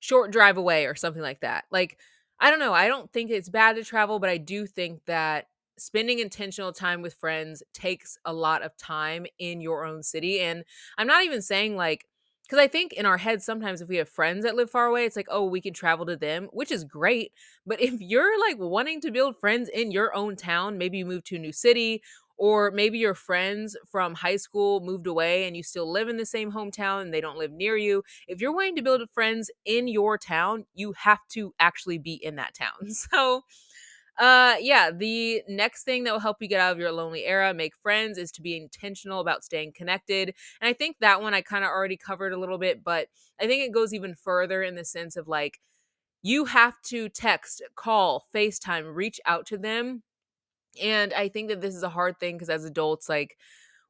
[0.00, 1.64] short drive away or something like that.
[1.70, 1.98] Like,
[2.40, 2.72] I don't know.
[2.74, 5.46] I don't think it's bad to travel, but I do think that
[5.78, 10.40] spending intentional time with friends takes a lot of time in your own city.
[10.40, 10.64] And
[10.98, 12.06] I'm not even saying like,
[12.42, 15.06] because I think in our heads, sometimes if we have friends that live far away,
[15.06, 17.32] it's like, oh, we can travel to them, which is great.
[17.66, 21.24] But if you're like wanting to build friends in your own town, maybe you move
[21.24, 22.02] to a new city,
[22.36, 26.26] or maybe your friends from high school moved away and you still live in the
[26.26, 28.02] same hometown and they don't live near you.
[28.26, 32.36] If you're wanting to build friends in your town, you have to actually be in
[32.36, 32.72] that town.
[33.12, 33.42] So,
[34.18, 37.54] uh yeah, the next thing that will help you get out of your lonely era,
[37.54, 40.34] make friends is to be intentional about staying connected.
[40.60, 43.08] And I think that one I kind of already covered a little bit, but
[43.40, 45.58] I think it goes even further in the sense of like
[46.22, 50.02] you have to text, call, FaceTime, reach out to them.
[50.82, 53.36] And I think that this is a hard thing because as adults, like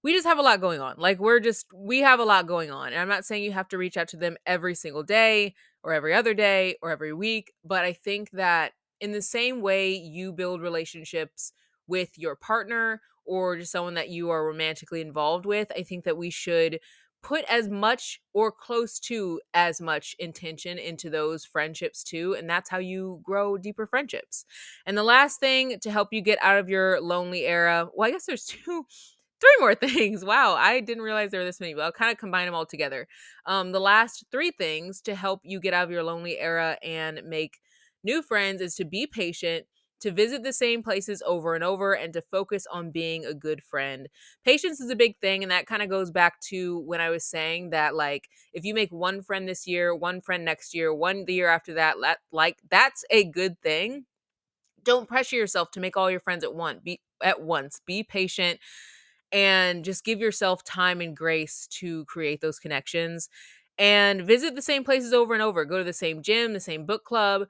[0.03, 0.97] we just have a lot going on.
[0.99, 2.89] Like we're just we have a lot going on.
[2.89, 5.93] And I'm not saying you have to reach out to them every single day or
[5.93, 10.33] every other day or every week, but I think that in the same way you
[10.33, 11.53] build relationships
[11.87, 16.17] with your partner or just someone that you are romantically involved with, I think that
[16.17, 16.81] we should
[17.23, 22.69] put as much or close to as much intention into those friendships too and that's
[22.69, 24.45] how you grow deeper friendships
[24.87, 28.11] and the last thing to help you get out of your lonely era well i
[28.11, 28.85] guess there's two
[29.41, 30.25] three more things.
[30.25, 32.67] Wow, I didn't realize there were this many, but I'll kind of combine them all
[32.67, 33.09] together.
[33.47, 37.23] Um, the last three things to help you get out of your lonely era and
[37.25, 37.59] make
[38.05, 39.67] new friends is to be patient,
[40.01, 43.63] to visit the same places over and over, and to focus on being a good
[43.63, 44.09] friend.
[44.45, 47.25] Patience is a big thing, and that kind of goes back to when I was
[47.25, 51.25] saying that, like, if you make one friend this year, one friend next year, one
[51.25, 51.97] the year after that,
[52.33, 54.07] like, that's a good thing.
[54.83, 56.81] Don't pressure yourself to make all your friends at once.
[56.83, 57.81] Be at once.
[57.87, 58.59] Be patient
[59.33, 63.29] and just give yourself time and grace to create those connections
[63.79, 66.87] and visit the same places over and over go to the same gym the same
[66.87, 67.47] book club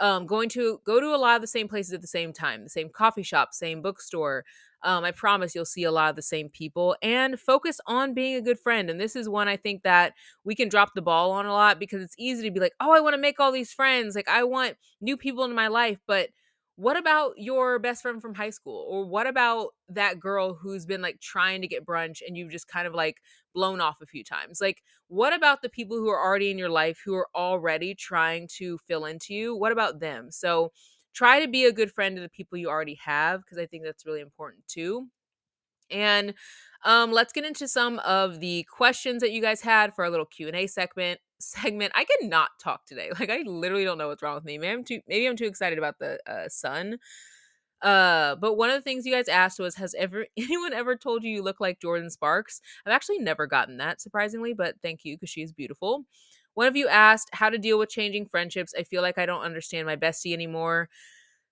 [0.00, 2.62] um, going to go to a lot of the same places at the same time
[2.64, 4.44] the same coffee shop same bookstore.
[4.82, 8.36] Um, i promise you'll see a lot of the same people and focus on being
[8.36, 10.12] a good friend and this is one i think that
[10.44, 12.92] we can drop the ball on a lot because it's easy to be like oh
[12.92, 15.98] i want to make all these friends like i want new people in my life
[16.06, 16.28] but
[16.76, 18.84] what about your best friend from high school?
[18.88, 22.68] Or what about that girl who's been like trying to get brunch and you've just
[22.68, 23.16] kind of like
[23.56, 26.68] blown off a few times like what about the people who are already in your
[26.68, 30.70] life who are already trying to fill into you what about them so
[31.14, 33.82] try to be a good friend to the people you already have because i think
[33.82, 35.08] that's really important too
[35.90, 36.34] and
[36.84, 40.26] um, let's get into some of the questions that you guys had for our little
[40.26, 41.92] q&a segment segment.
[41.94, 43.10] I cannot talk today.
[43.18, 44.58] Like I literally don't know what's wrong with me.
[44.58, 46.98] Maybe I'm too maybe I'm too excited about the uh, sun.
[47.82, 51.22] Uh, but one of the things you guys asked was, has ever anyone ever told
[51.24, 52.60] you you look like Jordin Sparks?
[52.86, 56.04] I've actually never gotten that, surprisingly, but thank you because she's beautiful.
[56.54, 58.72] One of you asked how to deal with changing friendships.
[58.78, 60.88] I feel like I don't understand my bestie anymore.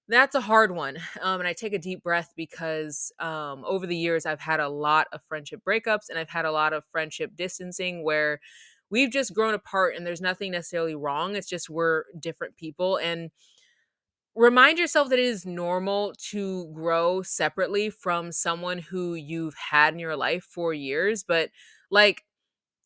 [0.09, 0.99] That's a hard one.
[1.23, 4.69] Um, and I take a deep breath because um, over the years, I've had a
[4.69, 8.41] lot of friendship breakups and I've had a lot of friendship distancing where
[8.91, 11.37] we've just grown apart and there's nothing necessarily wrong.
[11.37, 12.99] It's just we're different people.
[12.99, 13.31] And
[14.35, 20.01] remind yourself that it is normal to grow separately from someone who you've had in
[20.01, 21.23] your life for years.
[21.23, 21.51] But
[21.91, 22.25] like,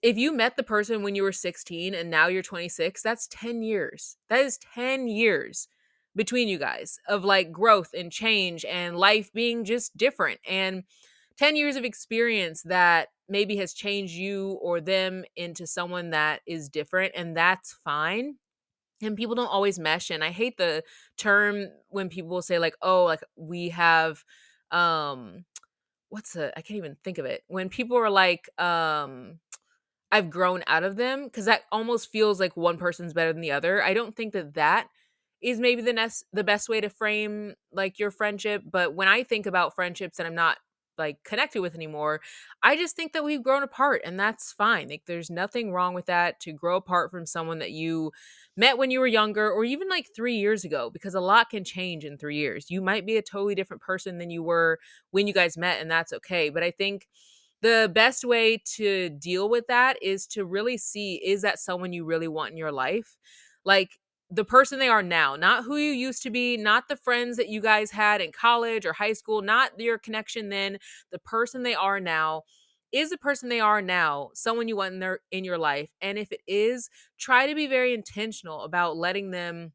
[0.03, 3.63] if you met the person when you were 16 and now you're 26, that's 10
[3.63, 4.17] years.
[4.29, 5.69] That is 10 years
[6.15, 10.41] between you guys of like growth and change and life being just different.
[10.49, 10.85] And
[11.37, 16.69] 10 years of experience that maybe has changed you or them into someone that is
[16.69, 18.37] different and that's fine
[19.03, 20.83] and people don't always mesh and i hate the
[21.17, 24.25] term when people say like oh like we have
[24.71, 25.45] um
[26.09, 29.39] what's the i can't even think of it when people are like um
[30.13, 33.53] i've grown out of them because that almost feels like one person's better than the
[33.53, 34.89] other i don't think that that
[35.43, 39.23] is maybe the next the best way to frame like your friendship but when i
[39.23, 40.59] think about friendships and i'm not
[40.99, 42.21] like connected with anymore.
[42.63, 44.89] I just think that we've grown apart and that's fine.
[44.89, 48.13] Like there's nothing wrong with that to grow apart from someone that you
[48.57, 51.65] met when you were younger or even like 3 years ago because a lot can
[51.65, 52.71] change in 3 years.
[52.71, 54.79] You might be a totally different person than you were
[55.11, 56.51] when you guys met and that's okay.
[56.51, 57.07] But I think
[57.63, 62.05] the best way to deal with that is to really see is that someone you
[62.05, 63.17] really want in your life?
[63.65, 63.99] Like
[64.31, 67.49] the person they are now, not who you used to be, not the friends that
[67.49, 70.79] you guys had in college or high school, not your connection then,
[71.11, 72.43] the person they are now
[72.93, 76.19] is the person they are now someone you want in their in your life and
[76.19, 76.88] if it is
[77.19, 79.73] try to be very intentional about letting them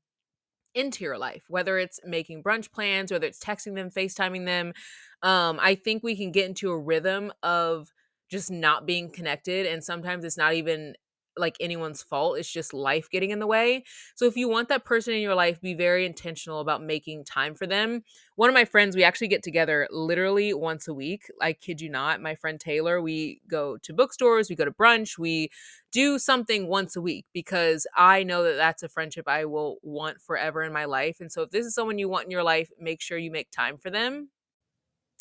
[0.74, 4.74] into your life whether it's making brunch plans whether it's texting them facetiming them
[5.22, 7.92] um i think we can get into a rhythm of
[8.32, 10.96] just not being connected and sometimes it's not even
[11.38, 12.38] like anyone's fault.
[12.38, 13.84] It's just life getting in the way.
[14.16, 17.56] So if you want that person in your life, be very intentional about making time
[17.56, 18.04] for them.
[18.36, 21.24] One of my friends, we actually get together literally once a week.
[21.42, 22.22] I kid you not.
[22.22, 25.50] My friend Taylor, we go to bookstores, we go to brunch, we
[25.92, 30.20] do something once a week because I know that that's a friendship I will want
[30.22, 31.18] forever in my life.
[31.20, 33.52] And so if this is someone you want in your life, make sure you make
[33.52, 34.30] time for them.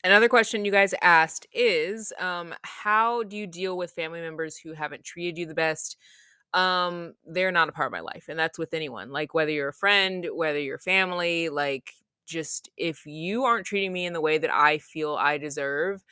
[0.05, 4.73] Another question you guys asked is um, how do you deal with family members who
[4.73, 5.97] haven't treated you the best?
[6.55, 9.11] Um, they're not a part of my life, and that's with anyone.
[9.11, 11.93] Like whether you're a friend, whether you're family, like
[12.27, 16.03] just if you aren't treating me in the way that I feel I deserve,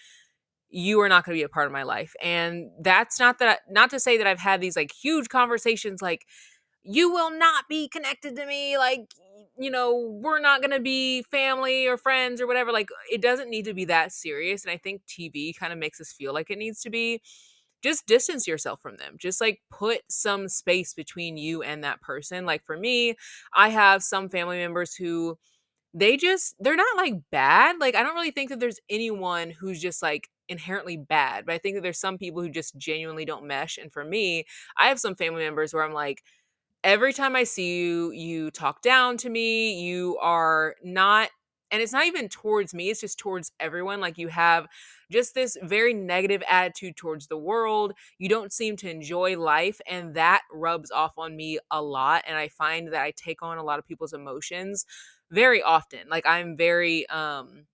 [0.70, 2.14] you are not going to be a part of my life.
[2.22, 6.26] And that's not that not to say that I've had these like huge conversations like
[6.82, 9.10] you will not be connected to me like
[9.58, 13.50] you know we're not going to be family or friends or whatever like it doesn't
[13.50, 16.50] need to be that serious and i think tv kind of makes us feel like
[16.50, 17.20] it needs to be.
[17.82, 22.44] Just distance yourself from them just like put some space between you and that person
[22.44, 23.14] like for me
[23.54, 25.38] i have some family members who
[25.92, 29.80] they just they're not like bad like i don't really think that there's anyone who's
[29.80, 33.46] just like inherently bad but i think that there's some people who just genuinely don't
[33.46, 34.44] mesh and for me
[34.76, 36.22] i have some family members where i'm like
[36.84, 39.80] every time I see you, you talk down to me.
[39.80, 41.30] You are not,
[41.70, 44.00] and it's not even towards me, it's just towards everyone.
[44.00, 44.66] Like you have
[45.10, 47.92] just this very negative attitude towards the world.
[48.18, 52.24] You don't seem to enjoy life, and that rubs off on me a lot.
[52.26, 54.86] And I find that I take on a lot of people's emotions
[55.30, 56.08] very often.
[56.08, 57.66] Like I'm very, um,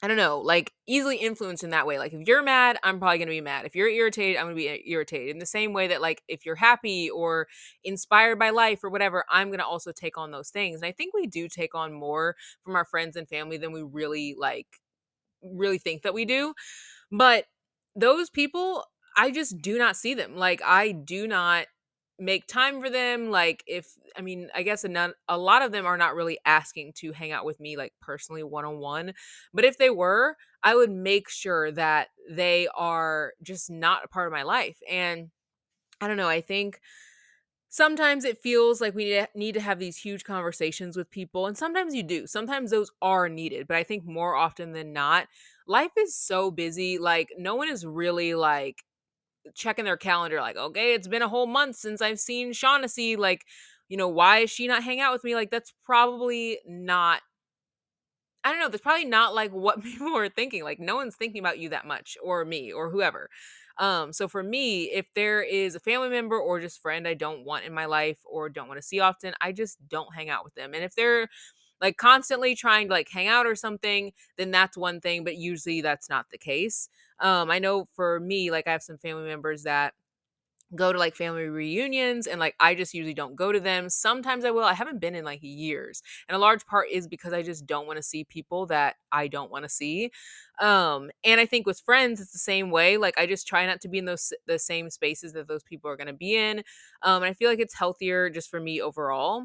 [0.00, 1.98] I don't know, like easily influenced in that way.
[1.98, 3.66] Like if you're mad, I'm probably going to be mad.
[3.66, 5.30] If you're irritated, I'm going to be eh, irritated.
[5.30, 7.48] In the same way that like if you're happy or
[7.82, 10.76] inspired by life or whatever, I'm going to also take on those things.
[10.80, 13.82] And I think we do take on more from our friends and family than we
[13.82, 14.68] really like
[15.42, 16.54] really think that we do.
[17.10, 17.46] But
[17.96, 18.84] those people,
[19.16, 20.36] I just do not see them.
[20.36, 21.66] Like I do not
[22.18, 25.72] make time for them like if i mean i guess a, none, a lot of
[25.72, 29.14] them are not really asking to hang out with me like personally one-on-one
[29.54, 34.26] but if they were i would make sure that they are just not a part
[34.26, 35.30] of my life and
[36.00, 36.80] i don't know i think
[37.70, 41.94] sometimes it feels like we need to have these huge conversations with people and sometimes
[41.94, 45.28] you do sometimes those are needed but i think more often than not
[45.66, 48.84] life is so busy like no one is really like
[49.54, 53.44] checking their calendar like okay it's been a whole month since i've seen Shawnaci like
[53.88, 55.34] you know why is she not hang out with me?
[55.34, 57.22] Like that's probably not
[58.44, 61.40] i don't know that's probably not like what people are thinking like no one's thinking
[61.40, 63.28] about you that much or me or whoever.
[63.78, 67.44] Um so for me if there is a family member or just friend i don't
[67.44, 70.44] want in my life or don't want to see often i just don't hang out
[70.44, 70.74] with them.
[70.74, 71.28] And if they're
[71.80, 75.80] like constantly trying to like hang out or something, then that's one thing, but usually
[75.80, 76.88] that's not the case.
[77.20, 79.94] Um, I know for me, like I have some family members that
[80.74, 83.88] go to like family reunions and like I just usually don't go to them.
[83.88, 84.64] Sometimes I will.
[84.64, 86.02] I haven't been in like years.
[86.28, 89.28] And a large part is because I just don't want to see people that I
[89.28, 90.10] don't want to see.
[90.60, 92.98] Um and I think with friends it's the same way.
[92.98, 95.90] Like I just try not to be in those the same spaces that those people
[95.90, 96.58] are going to be in.
[97.02, 99.44] Um and I feel like it's healthier just for me overall.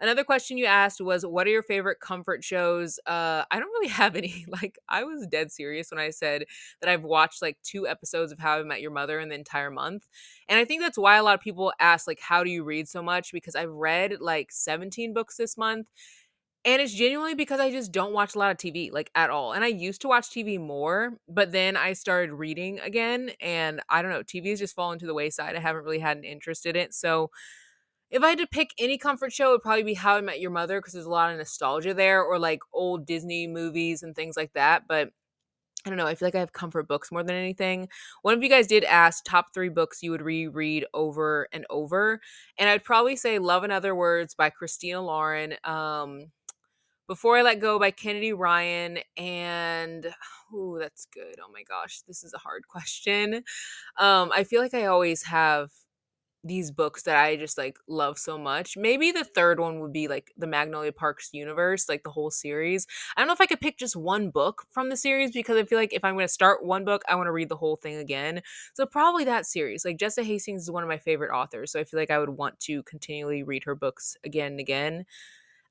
[0.00, 3.88] Another question you asked was, "What are your favorite comfort shows?" Uh, I don't really
[4.02, 4.44] have any.
[4.48, 6.44] Like, I was dead serious when I said
[6.80, 9.70] that I've watched like two episodes of How I Met Your Mother in the entire
[9.70, 10.06] month,
[10.48, 12.88] and I think that's why a lot of people ask, like, "How do you read
[12.88, 15.88] so much?" Because I've read like 17 books this month,
[16.64, 19.52] and it's genuinely because I just don't watch a lot of TV, like at all.
[19.52, 24.02] And I used to watch TV more, but then I started reading again, and I
[24.02, 25.56] don't know, TV has just fallen to the wayside.
[25.56, 27.30] I haven't really had an interest in it, so
[28.10, 30.40] if I had to pick any comfort show, it would probably be How I Met
[30.40, 34.14] Your Mother because there's a lot of nostalgia there, or like old Disney movies and
[34.14, 34.84] things like that.
[34.88, 35.10] But
[35.86, 36.06] I don't know.
[36.06, 37.88] I feel like I have comfort books more than anything.
[38.22, 42.20] One of you guys did ask top three books you would reread over and over,
[42.58, 45.54] and I'd probably say Love and Other Words by Christina Lauren.
[45.64, 46.32] Um,
[47.06, 50.12] Before I Let Go by Kennedy Ryan, and
[50.52, 51.36] oh, that's good.
[51.40, 53.44] Oh my gosh, this is a hard question.
[53.98, 55.70] Um, I feel like I always have
[56.44, 58.76] these books that I just like love so much.
[58.76, 62.86] Maybe the third one would be like the Magnolia Parks universe, like the whole series.
[63.16, 65.64] I don't know if I could pick just one book from the series because I
[65.64, 67.76] feel like if I'm going to start one book, I want to read the whole
[67.76, 68.40] thing again.
[68.74, 69.84] So probably that series.
[69.84, 72.30] Like Jessa Hastings is one of my favorite authors, so I feel like I would
[72.30, 75.04] want to continually read her books again and again.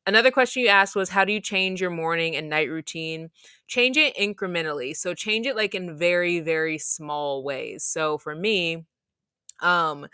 [0.06, 3.30] Another question you asked was how do you change your morning and night routine?
[3.68, 4.96] Change it incrementally.
[4.96, 7.84] So change it like in very very small ways.
[7.84, 8.86] So for me,
[9.62, 10.08] um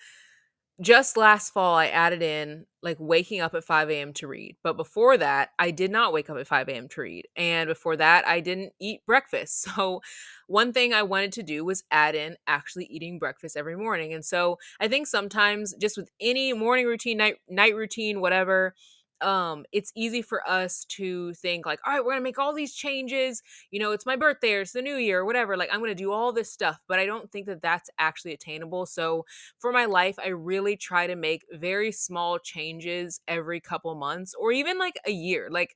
[0.81, 4.57] just last fall, I added in like waking up at 5 AM to read.
[4.63, 7.27] But before that, I did not wake up at 5 AM to read.
[7.35, 9.67] And before that, I didn't eat breakfast.
[9.75, 10.01] So,
[10.47, 14.13] one thing I wanted to do was add in actually eating breakfast every morning.
[14.13, 18.73] And so, I think sometimes just with any morning routine, night night routine, whatever,
[19.21, 22.73] um it's easy for us to think like all right we're gonna make all these
[22.73, 23.41] changes
[23.71, 25.95] you know it's my birthday or it's the new year or whatever like i'm gonna
[25.95, 29.25] do all this stuff but i don't think that that's actually attainable so
[29.59, 34.51] for my life i really try to make very small changes every couple months or
[34.51, 35.75] even like a year like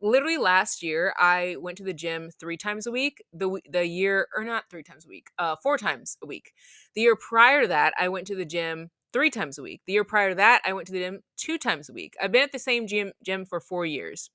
[0.00, 4.28] literally last year i went to the gym three times a week the the year
[4.36, 6.52] or not three times a week uh four times a week.
[6.94, 9.82] The year prior to that i went to the gym three times a week.
[9.86, 12.14] The year prior to that i went to the gym two times a week.
[12.20, 14.30] I've been at the same gym gym for four years.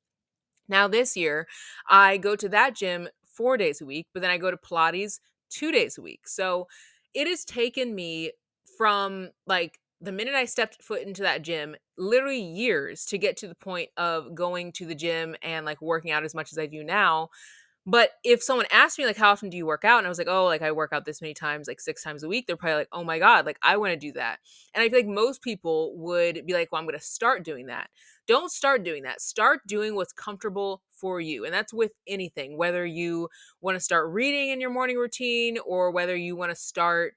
[0.68, 1.48] Now this year
[1.90, 5.20] i go to that gym four days a week but then i go to pilates
[5.50, 6.28] two days a week.
[6.28, 6.68] So
[7.14, 8.32] it has taken me
[8.78, 13.48] from like the minute I stepped foot into that gym, literally years to get to
[13.48, 16.66] the point of going to the gym and like working out as much as I
[16.66, 17.30] do now.
[17.88, 20.18] But if someone asked me like how often do you work out and I was
[20.18, 22.58] like, "Oh, like I work out this many times, like 6 times a week." They're
[22.58, 24.40] probably like, "Oh my god, like I want to do that."
[24.74, 27.68] And I feel like most people would be like, "Well, I'm going to start doing
[27.68, 27.90] that."
[28.28, 29.22] Don't start doing that.
[29.22, 31.46] Start doing what's comfortable for you.
[31.46, 33.30] And that's with anything, whether you
[33.62, 37.14] want to start reading in your morning routine or whether you want to start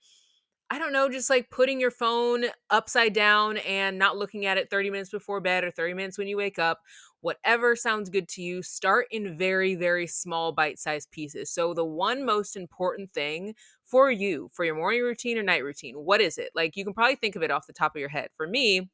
[0.70, 4.68] I don't know, just like putting your phone upside down and not looking at it
[4.70, 6.80] 30 minutes before bed or 30 minutes when you wake up.
[7.20, 11.50] Whatever sounds good to you, start in very, very small bite sized pieces.
[11.52, 13.54] So, the one most important thing
[13.84, 16.50] for you, for your morning routine or night routine, what is it?
[16.54, 18.30] Like, you can probably think of it off the top of your head.
[18.36, 18.88] For me,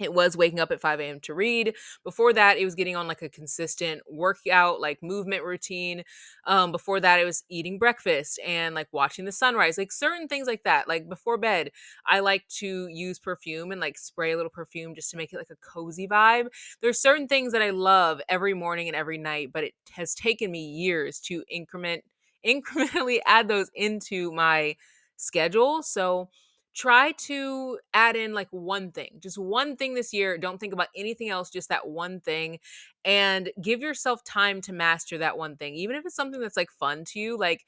[0.00, 1.20] it was waking up at 5 a.m.
[1.20, 1.74] to read.
[2.02, 6.02] Before that, it was getting on like a consistent workout, like movement routine.
[6.46, 10.46] Um, before that, it was eating breakfast and like watching the sunrise, like certain things
[10.46, 10.88] like that.
[10.88, 11.70] Like before bed,
[12.06, 15.38] I like to use perfume and like spray a little perfume just to make it
[15.38, 16.46] like a cozy vibe.
[16.82, 20.50] There's certain things that I love every morning and every night, but it has taken
[20.50, 22.04] me years to increment
[22.46, 24.76] incrementally add those into my
[25.16, 25.82] schedule.
[25.82, 26.28] So
[26.74, 30.38] try to add in like one thing, just one thing this year.
[30.38, 32.58] Don't think about anything else, just that one thing.
[33.04, 35.74] And give yourself time to master that one thing.
[35.74, 37.64] Even if it's something that's like fun to you, like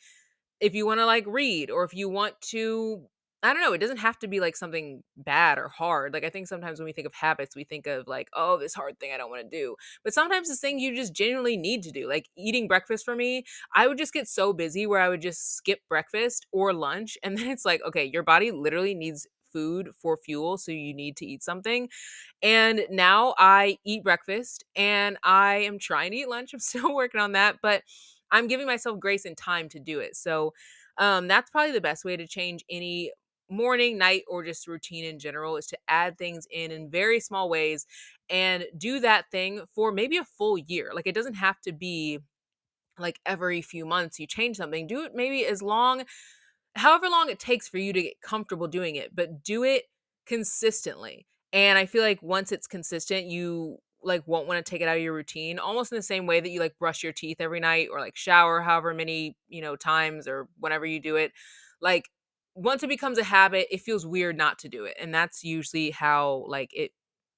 [0.60, 3.06] if you want to like read or if you want to
[3.46, 6.12] I don't know, it doesn't have to be like something bad or hard.
[6.12, 8.74] Like I think sometimes when we think of habits, we think of like, oh, this
[8.74, 9.76] hard thing I don't want to do.
[10.04, 12.08] But sometimes this thing you just genuinely need to do.
[12.08, 13.44] Like eating breakfast for me,
[13.74, 17.38] I would just get so busy where I would just skip breakfast or lunch and
[17.38, 21.24] then it's like, okay, your body literally needs food for fuel, so you need to
[21.24, 21.88] eat something.
[22.42, 26.50] And now I eat breakfast and I am trying to eat lunch.
[26.54, 27.82] I'm still working on that, but
[28.30, 30.16] I'm giving myself grace and time to do it.
[30.16, 30.52] So
[30.98, 33.12] um, that's probably the best way to change any
[33.48, 37.48] morning, night, or just routine in general is to add things in in very small
[37.48, 37.86] ways
[38.30, 40.90] and do that thing for maybe a full year.
[40.94, 42.20] Like it doesn't have to be
[42.98, 44.86] like every few months you change something.
[44.86, 46.04] Do it maybe as long
[46.74, 49.84] however long it takes for you to get comfortable doing it, but do it
[50.26, 51.26] consistently.
[51.52, 54.96] And I feel like once it's consistent, you like won't want to take it out
[54.96, 57.60] of your routine almost in the same way that you like brush your teeth every
[57.60, 61.32] night or like shower however many, you know, times or whenever you do it.
[61.80, 62.08] Like
[62.56, 64.96] once it becomes a habit, it feels weird not to do it.
[65.00, 66.92] And that's usually how like it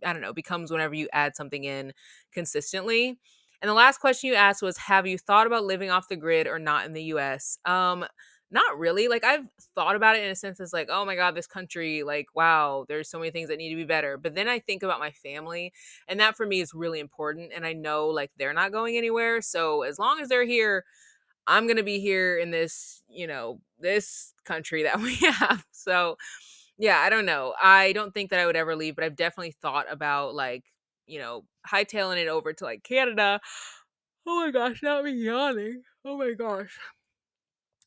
[0.04, 1.92] I don't know, becomes whenever you add something in
[2.32, 3.18] consistently.
[3.60, 6.46] And the last question you asked was have you thought about living off the grid
[6.46, 7.58] or not in the US?
[7.64, 8.06] Um
[8.50, 9.08] not really.
[9.08, 9.44] Like I've
[9.74, 12.86] thought about it in a sense as like, oh my god, this country, like wow,
[12.88, 14.16] there's so many things that need to be better.
[14.16, 15.72] But then I think about my family,
[16.08, 17.52] and that for me is really important.
[17.54, 19.42] And I know like they're not going anywhere.
[19.42, 20.84] So as long as they're here,
[21.48, 25.66] I'm gonna be here in this, you know, this country that we have.
[25.72, 26.16] So
[26.78, 27.54] yeah, I don't know.
[27.62, 30.64] I don't think that I would ever leave, but I've definitely thought about like,
[31.06, 33.40] you know, hightailing it over to like Canada.
[34.26, 35.82] Oh my gosh, not me yawning.
[36.04, 36.78] Oh my gosh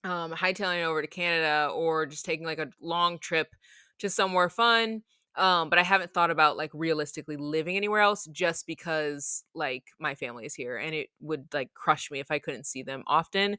[0.03, 3.55] um, hightailing over to Canada or just taking like a long trip
[3.99, 5.03] to somewhere fun.
[5.37, 10.13] Um, but I haven't thought about like realistically living anywhere else just because like my
[10.13, 13.55] family is here and it would like crush me if I couldn't see them often.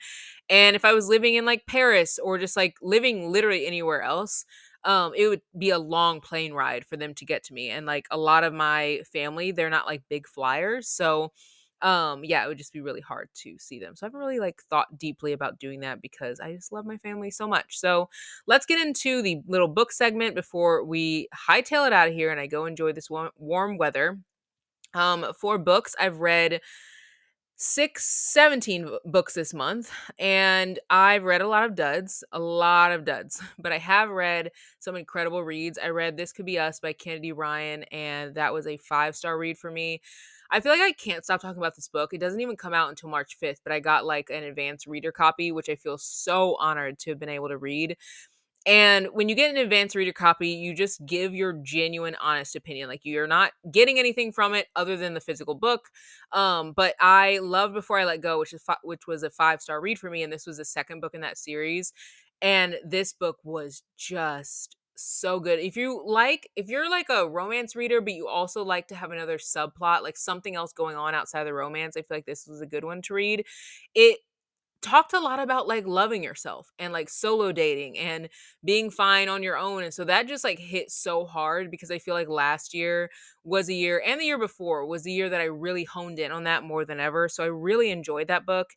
[0.51, 4.45] And if I was living in like Paris or just like living literally anywhere else,
[4.85, 7.71] um, it would be a long plane ride for them to get to me.
[7.71, 10.89] And like a lot of my family, they're not like big flyers.
[10.89, 11.33] So
[11.83, 14.39] um yeah it would just be really hard to see them so i haven't really
[14.39, 18.09] like thought deeply about doing that because i just love my family so much so
[18.47, 22.41] let's get into the little book segment before we hightail it out of here and
[22.41, 24.19] i go enjoy this warm, weather
[24.95, 26.61] um for books i've read
[27.57, 33.05] six, 17 books this month, and I've read a lot of duds, a lot of
[33.05, 35.79] duds, but I have read some incredible reads.
[35.79, 39.39] I read This Could Be Us by Kennedy Ryan, and that was a five star
[39.39, 40.01] read for me.
[40.53, 42.13] I feel like I can't stop talking about this book.
[42.13, 45.11] It doesn't even come out until March 5th, but I got like an advanced reader
[45.11, 47.97] copy, which I feel so honored to have been able to read.
[48.67, 52.89] And when you get an advanced reader copy, you just give your genuine, honest opinion.
[52.89, 55.89] Like you're not getting anything from it other than the physical book.
[56.33, 59.63] Um, but I love Before I Let Go, which is fi- which was a five
[59.63, 61.93] star read for me, and this was the second book in that series.
[62.41, 65.59] And this book was just so good.
[65.59, 69.11] If you like, if you're like a romance reader, but you also like to have
[69.11, 72.61] another subplot, like something else going on outside the romance, I feel like this was
[72.61, 73.45] a good one to read.
[73.95, 74.19] It
[74.83, 78.29] talked a lot about like loving yourself and like solo dating and
[78.65, 79.85] being fine on your own.
[79.85, 83.11] And so that just like hit so hard because I feel like last year
[83.45, 86.33] was a year and the year before was the year that I really honed in
[86.33, 87.29] on that more than ever.
[87.29, 88.71] So I really enjoyed that book.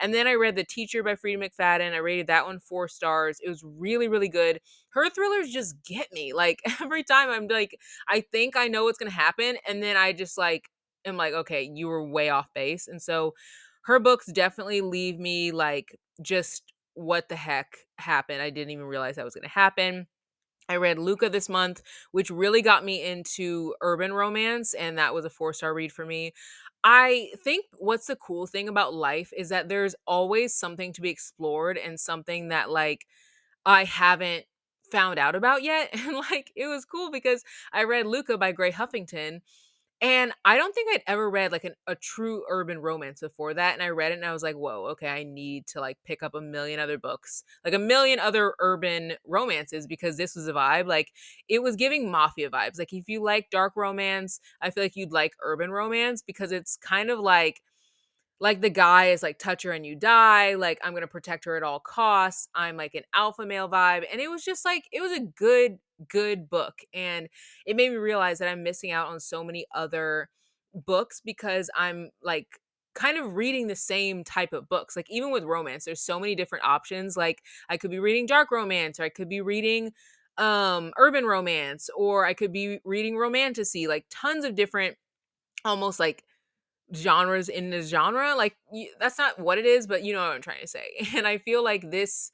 [0.00, 1.92] And then I read The Teacher by Freida McFadden.
[1.92, 3.38] I rated that one four stars.
[3.44, 4.60] It was really, really good.
[4.90, 6.32] Her thrillers just get me.
[6.32, 7.78] Like every time I'm like,
[8.08, 9.56] I think I know what's going to happen.
[9.68, 10.68] And then I just like,
[11.04, 12.88] am like, okay, you were way off base.
[12.88, 13.34] And so
[13.84, 16.62] her books definitely leave me like just
[16.94, 18.42] what the heck happened.
[18.42, 20.06] I didn't even realize that was going to happen.
[20.68, 21.82] I read Luca this month,
[22.12, 26.06] which really got me into urban romance, and that was a four star read for
[26.06, 26.32] me.
[26.82, 31.10] I think what's the cool thing about life is that there's always something to be
[31.10, 33.06] explored and something that, like,
[33.66, 34.46] I haven't
[34.92, 35.90] found out about yet.
[35.94, 39.40] And, like, it was cool because I read Luca by Gray Huffington,
[40.02, 43.74] and I don't think I'd ever read like an, a true urban romance before that.
[43.74, 46.22] And I read it and I was like, whoa, okay, I need to like pick
[46.22, 50.52] up a million other books, like a million other urban romances because this was a
[50.54, 50.86] vibe.
[50.86, 51.12] Like
[51.48, 52.78] it was giving mafia vibes.
[52.78, 56.76] Like if you like dark romance, I feel like you'd like urban romance because it's
[56.78, 57.60] kind of like
[58.40, 61.56] like the guy is like touch her and you die like i'm gonna protect her
[61.56, 65.00] at all costs i'm like an alpha male vibe and it was just like it
[65.00, 65.78] was a good
[66.08, 67.28] good book and
[67.66, 70.28] it made me realize that i'm missing out on so many other
[70.74, 72.46] books because i'm like
[72.94, 76.34] kind of reading the same type of books like even with romance there's so many
[76.34, 79.92] different options like i could be reading dark romance or i could be reading
[80.38, 84.96] um urban romance or i could be reading romantasy like tons of different
[85.64, 86.24] almost like
[86.94, 88.34] genres in the genre.
[88.34, 88.56] Like
[88.98, 90.88] that's not what it is, but you know what I'm trying to say.
[91.16, 92.30] And I feel like this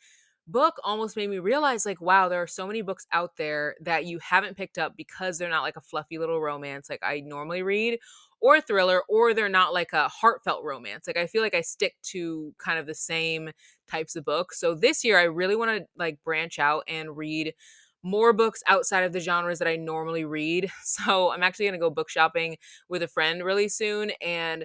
[0.47, 4.05] book almost made me realize like wow, there are so many books out there that
[4.07, 7.63] you haven't picked up because they're not like a fluffy little romance like I normally
[7.63, 7.99] read
[8.41, 11.07] or thriller or they're not like a heartfelt romance.
[11.07, 13.51] Like I feel like I stick to kind of the same
[13.89, 14.61] types of books.
[14.61, 17.55] So this year I really want to like branch out and read
[18.03, 20.71] more books outside of the genres that I normally read.
[20.85, 22.57] So I'm actually going to go book shopping
[22.89, 24.65] with a friend really soon and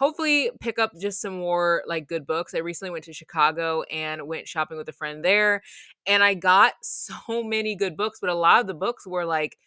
[0.00, 2.54] hopefully pick up just some more like good books.
[2.54, 5.62] I recently went to Chicago and went shopping with a friend there
[6.06, 9.58] and I got so many good books, but a lot of the books were like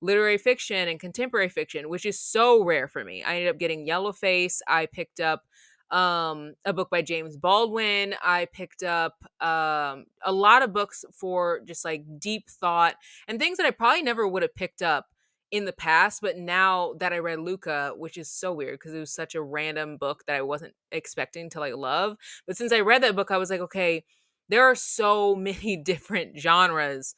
[0.00, 3.22] literary fiction and contemporary fiction, which is so rare for me.
[3.22, 4.58] I ended up getting Yellowface.
[4.66, 5.42] I picked up
[5.90, 8.14] um, a book by James Baldwin.
[8.22, 12.94] I picked up um, a lot of books for just like deep thought
[13.28, 15.06] and things that I probably never would have picked up
[15.52, 16.20] in the past.
[16.22, 19.42] But now that I read Luca, which is so weird because it was such a
[19.42, 22.16] random book that I wasn't expecting to like love.
[22.46, 24.04] But since I read that book, I was like, okay,
[24.48, 27.14] there are so many different genres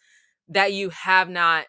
[0.49, 1.66] that you have not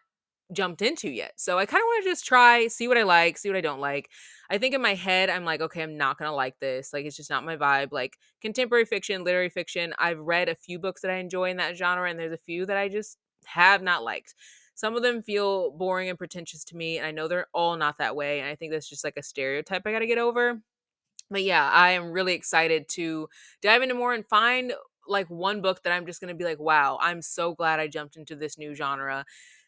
[0.52, 1.34] jumped into yet.
[1.38, 3.62] So I kind of want to just try, see what I like, see what I
[3.62, 4.10] don't like.
[4.50, 6.94] I think in my head, I'm like, okay, I'm not going to like this.
[6.94, 7.92] Like, it's just not my vibe.
[7.92, 11.76] Like, contemporary fiction, literary fiction, I've read a few books that I enjoy in that
[11.76, 14.36] genre, and there's a few that I just have not liked.
[14.76, 17.98] Some of them feel boring and pretentious to me, and I know they're all not
[18.00, 18.40] that way.
[18.42, 20.62] And I think that's just like a stereotype I got to get over.
[21.32, 23.30] But yeah, I am really excited to
[23.62, 24.74] dive into more and find
[25.08, 28.16] like one book that I'm just to be like, wow, I'm so glad I jumped
[28.18, 29.26] into this new genre.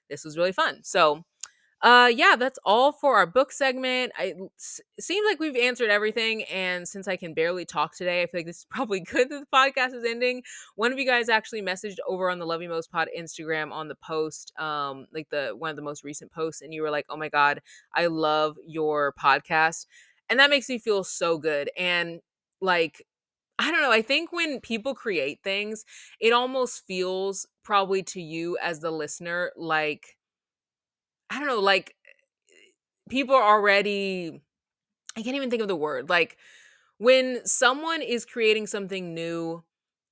[0.10, 0.82] This was really fun.
[0.84, 1.24] So,
[1.84, 4.11] uh, yeah, that's all for our book segment.
[4.17, 4.34] I,
[4.99, 8.47] seems like we've answered everything, and since I can barely talk today, I feel like
[8.47, 10.41] this is probably good that the podcast is ending.
[10.75, 13.88] One of you guys actually messaged over on the Love You Most Pod Instagram on
[13.88, 17.05] the post, um, like the one of the most recent posts, and you were like,
[17.09, 17.61] "Oh my god,
[17.93, 19.86] I love your podcast,"
[20.30, 21.69] and that makes me feel so good.
[21.78, 22.21] And
[22.59, 23.05] like,
[23.59, 25.86] I don't know, I think when people create things,
[26.19, 30.16] it almost feels probably to you as the listener like
[31.30, 32.71] I don't know, like eh,
[33.09, 34.41] people are already
[35.17, 36.09] I can't even think of the word.
[36.09, 36.38] Like
[36.99, 39.63] when someone is creating something new,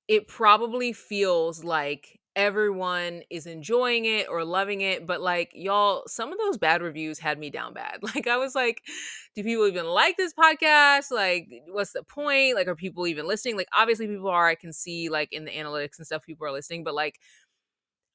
[0.08, 6.32] it probably feels like everyone is enjoying it or loving it, but like y'all, some
[6.32, 7.98] of those bad reviews had me down bad.
[8.14, 8.82] Like I was like,
[9.34, 11.10] do people even like this podcast?
[11.10, 12.54] Like, what's the point?
[12.54, 13.56] Like, are people even listening?
[13.56, 14.46] Like, obviously people are.
[14.46, 17.18] I can see like in the analytics and stuff, people are listening, but like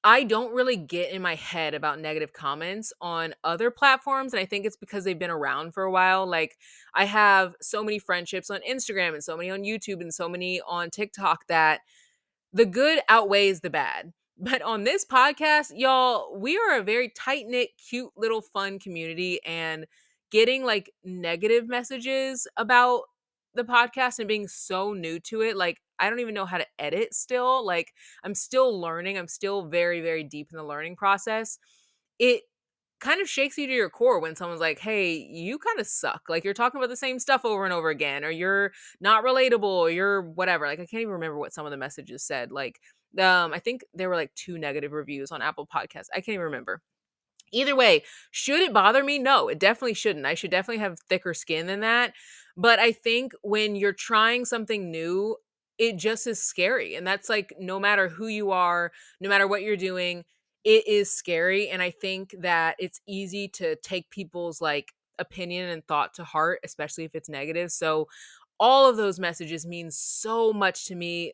[0.04, 4.34] I don't really get in my head about negative comments on other platforms.
[4.34, 6.26] And I think it's because they've been around for a while.
[6.26, 6.58] Like,
[6.96, 10.60] I have so many friendships on Instagram and so many on YouTube and so many
[10.68, 11.82] on TikTok that
[12.54, 14.14] the good outweighs the bad.
[14.44, 19.40] But on this podcast, y'all, we are a very tight knit, cute little fun community.
[19.46, 19.86] And
[20.32, 23.04] getting like negative messages about
[23.54, 26.68] the podcast and being so new to it, like, I don't even know how to
[26.80, 27.66] edit still.
[27.66, 27.94] Like,
[28.24, 29.18] I'm still learning.
[29.18, 31.60] I'm still very, very deep in the learning process.
[32.20, 32.44] It
[33.00, 36.24] kind of shakes you to your core when someone's like, hey, you kind of suck.
[36.30, 39.64] Like, you're talking about the same stuff over and over again, or you're not relatable,
[39.64, 40.68] or you're whatever.
[40.68, 42.52] Like, I can't even remember what some of the messages said.
[42.52, 42.80] Like,
[43.20, 46.08] um, I think there were like two negative reviews on Apple Podcasts.
[46.14, 46.82] I can't even remember.
[47.54, 49.20] Either way, should it bother me?
[49.20, 50.26] No, it definitely shouldn't.
[50.26, 52.14] I should definitely have thicker skin than that.
[52.56, 55.36] But I think when you're trying something new,
[55.82, 56.94] it just is scary.
[56.94, 60.24] And that's like no matter who you are, no matter what you're doing,
[60.64, 61.70] it is scary.
[61.70, 66.60] And I think that it's easy to take people's like opinion and thought to heart,
[66.64, 67.72] especially if it's negative.
[67.72, 68.08] So
[68.60, 71.34] all of those messages mean so much to me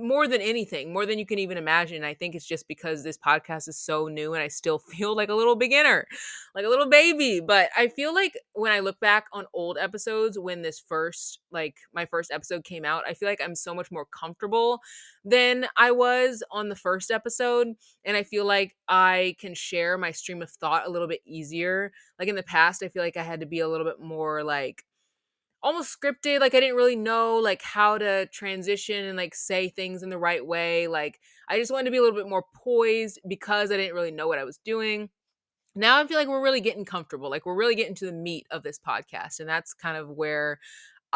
[0.00, 2.04] more than anything, more than you can even imagine.
[2.04, 5.28] I think it's just because this podcast is so new and I still feel like
[5.28, 6.06] a little beginner,
[6.54, 7.40] like a little baby.
[7.40, 11.76] But I feel like when I look back on old episodes, when this first, like
[11.92, 14.80] my first episode came out, I feel like I'm so much more comfortable
[15.24, 17.68] than I was on the first episode.
[18.04, 21.92] And I feel like I can share my stream of thought a little bit easier.
[22.18, 24.42] Like in the past, I feel like I had to be a little bit more
[24.42, 24.84] like,
[25.64, 30.02] almost scripted like i didn't really know like how to transition and like say things
[30.02, 33.18] in the right way like i just wanted to be a little bit more poised
[33.26, 35.08] because i didn't really know what i was doing
[35.74, 38.46] now i feel like we're really getting comfortable like we're really getting to the meat
[38.50, 40.58] of this podcast and that's kind of where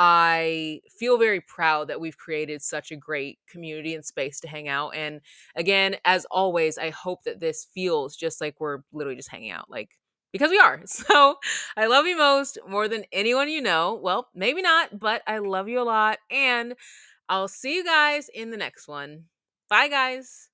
[0.01, 4.69] I feel very proud that we've created such a great community and space to hang
[4.69, 4.91] out.
[4.91, 5.21] And
[5.57, 9.69] again, as always, I hope that this feels just like we're literally just hanging out.
[9.69, 9.98] Like
[10.33, 10.83] because we are.
[10.87, 11.39] So
[11.77, 13.99] I love you most more than anyone you know.
[14.03, 16.19] Well, maybe not, but I love you a lot.
[16.31, 16.75] And
[17.29, 19.25] I'll see you guys in the next one.
[19.71, 20.48] Bye, guys.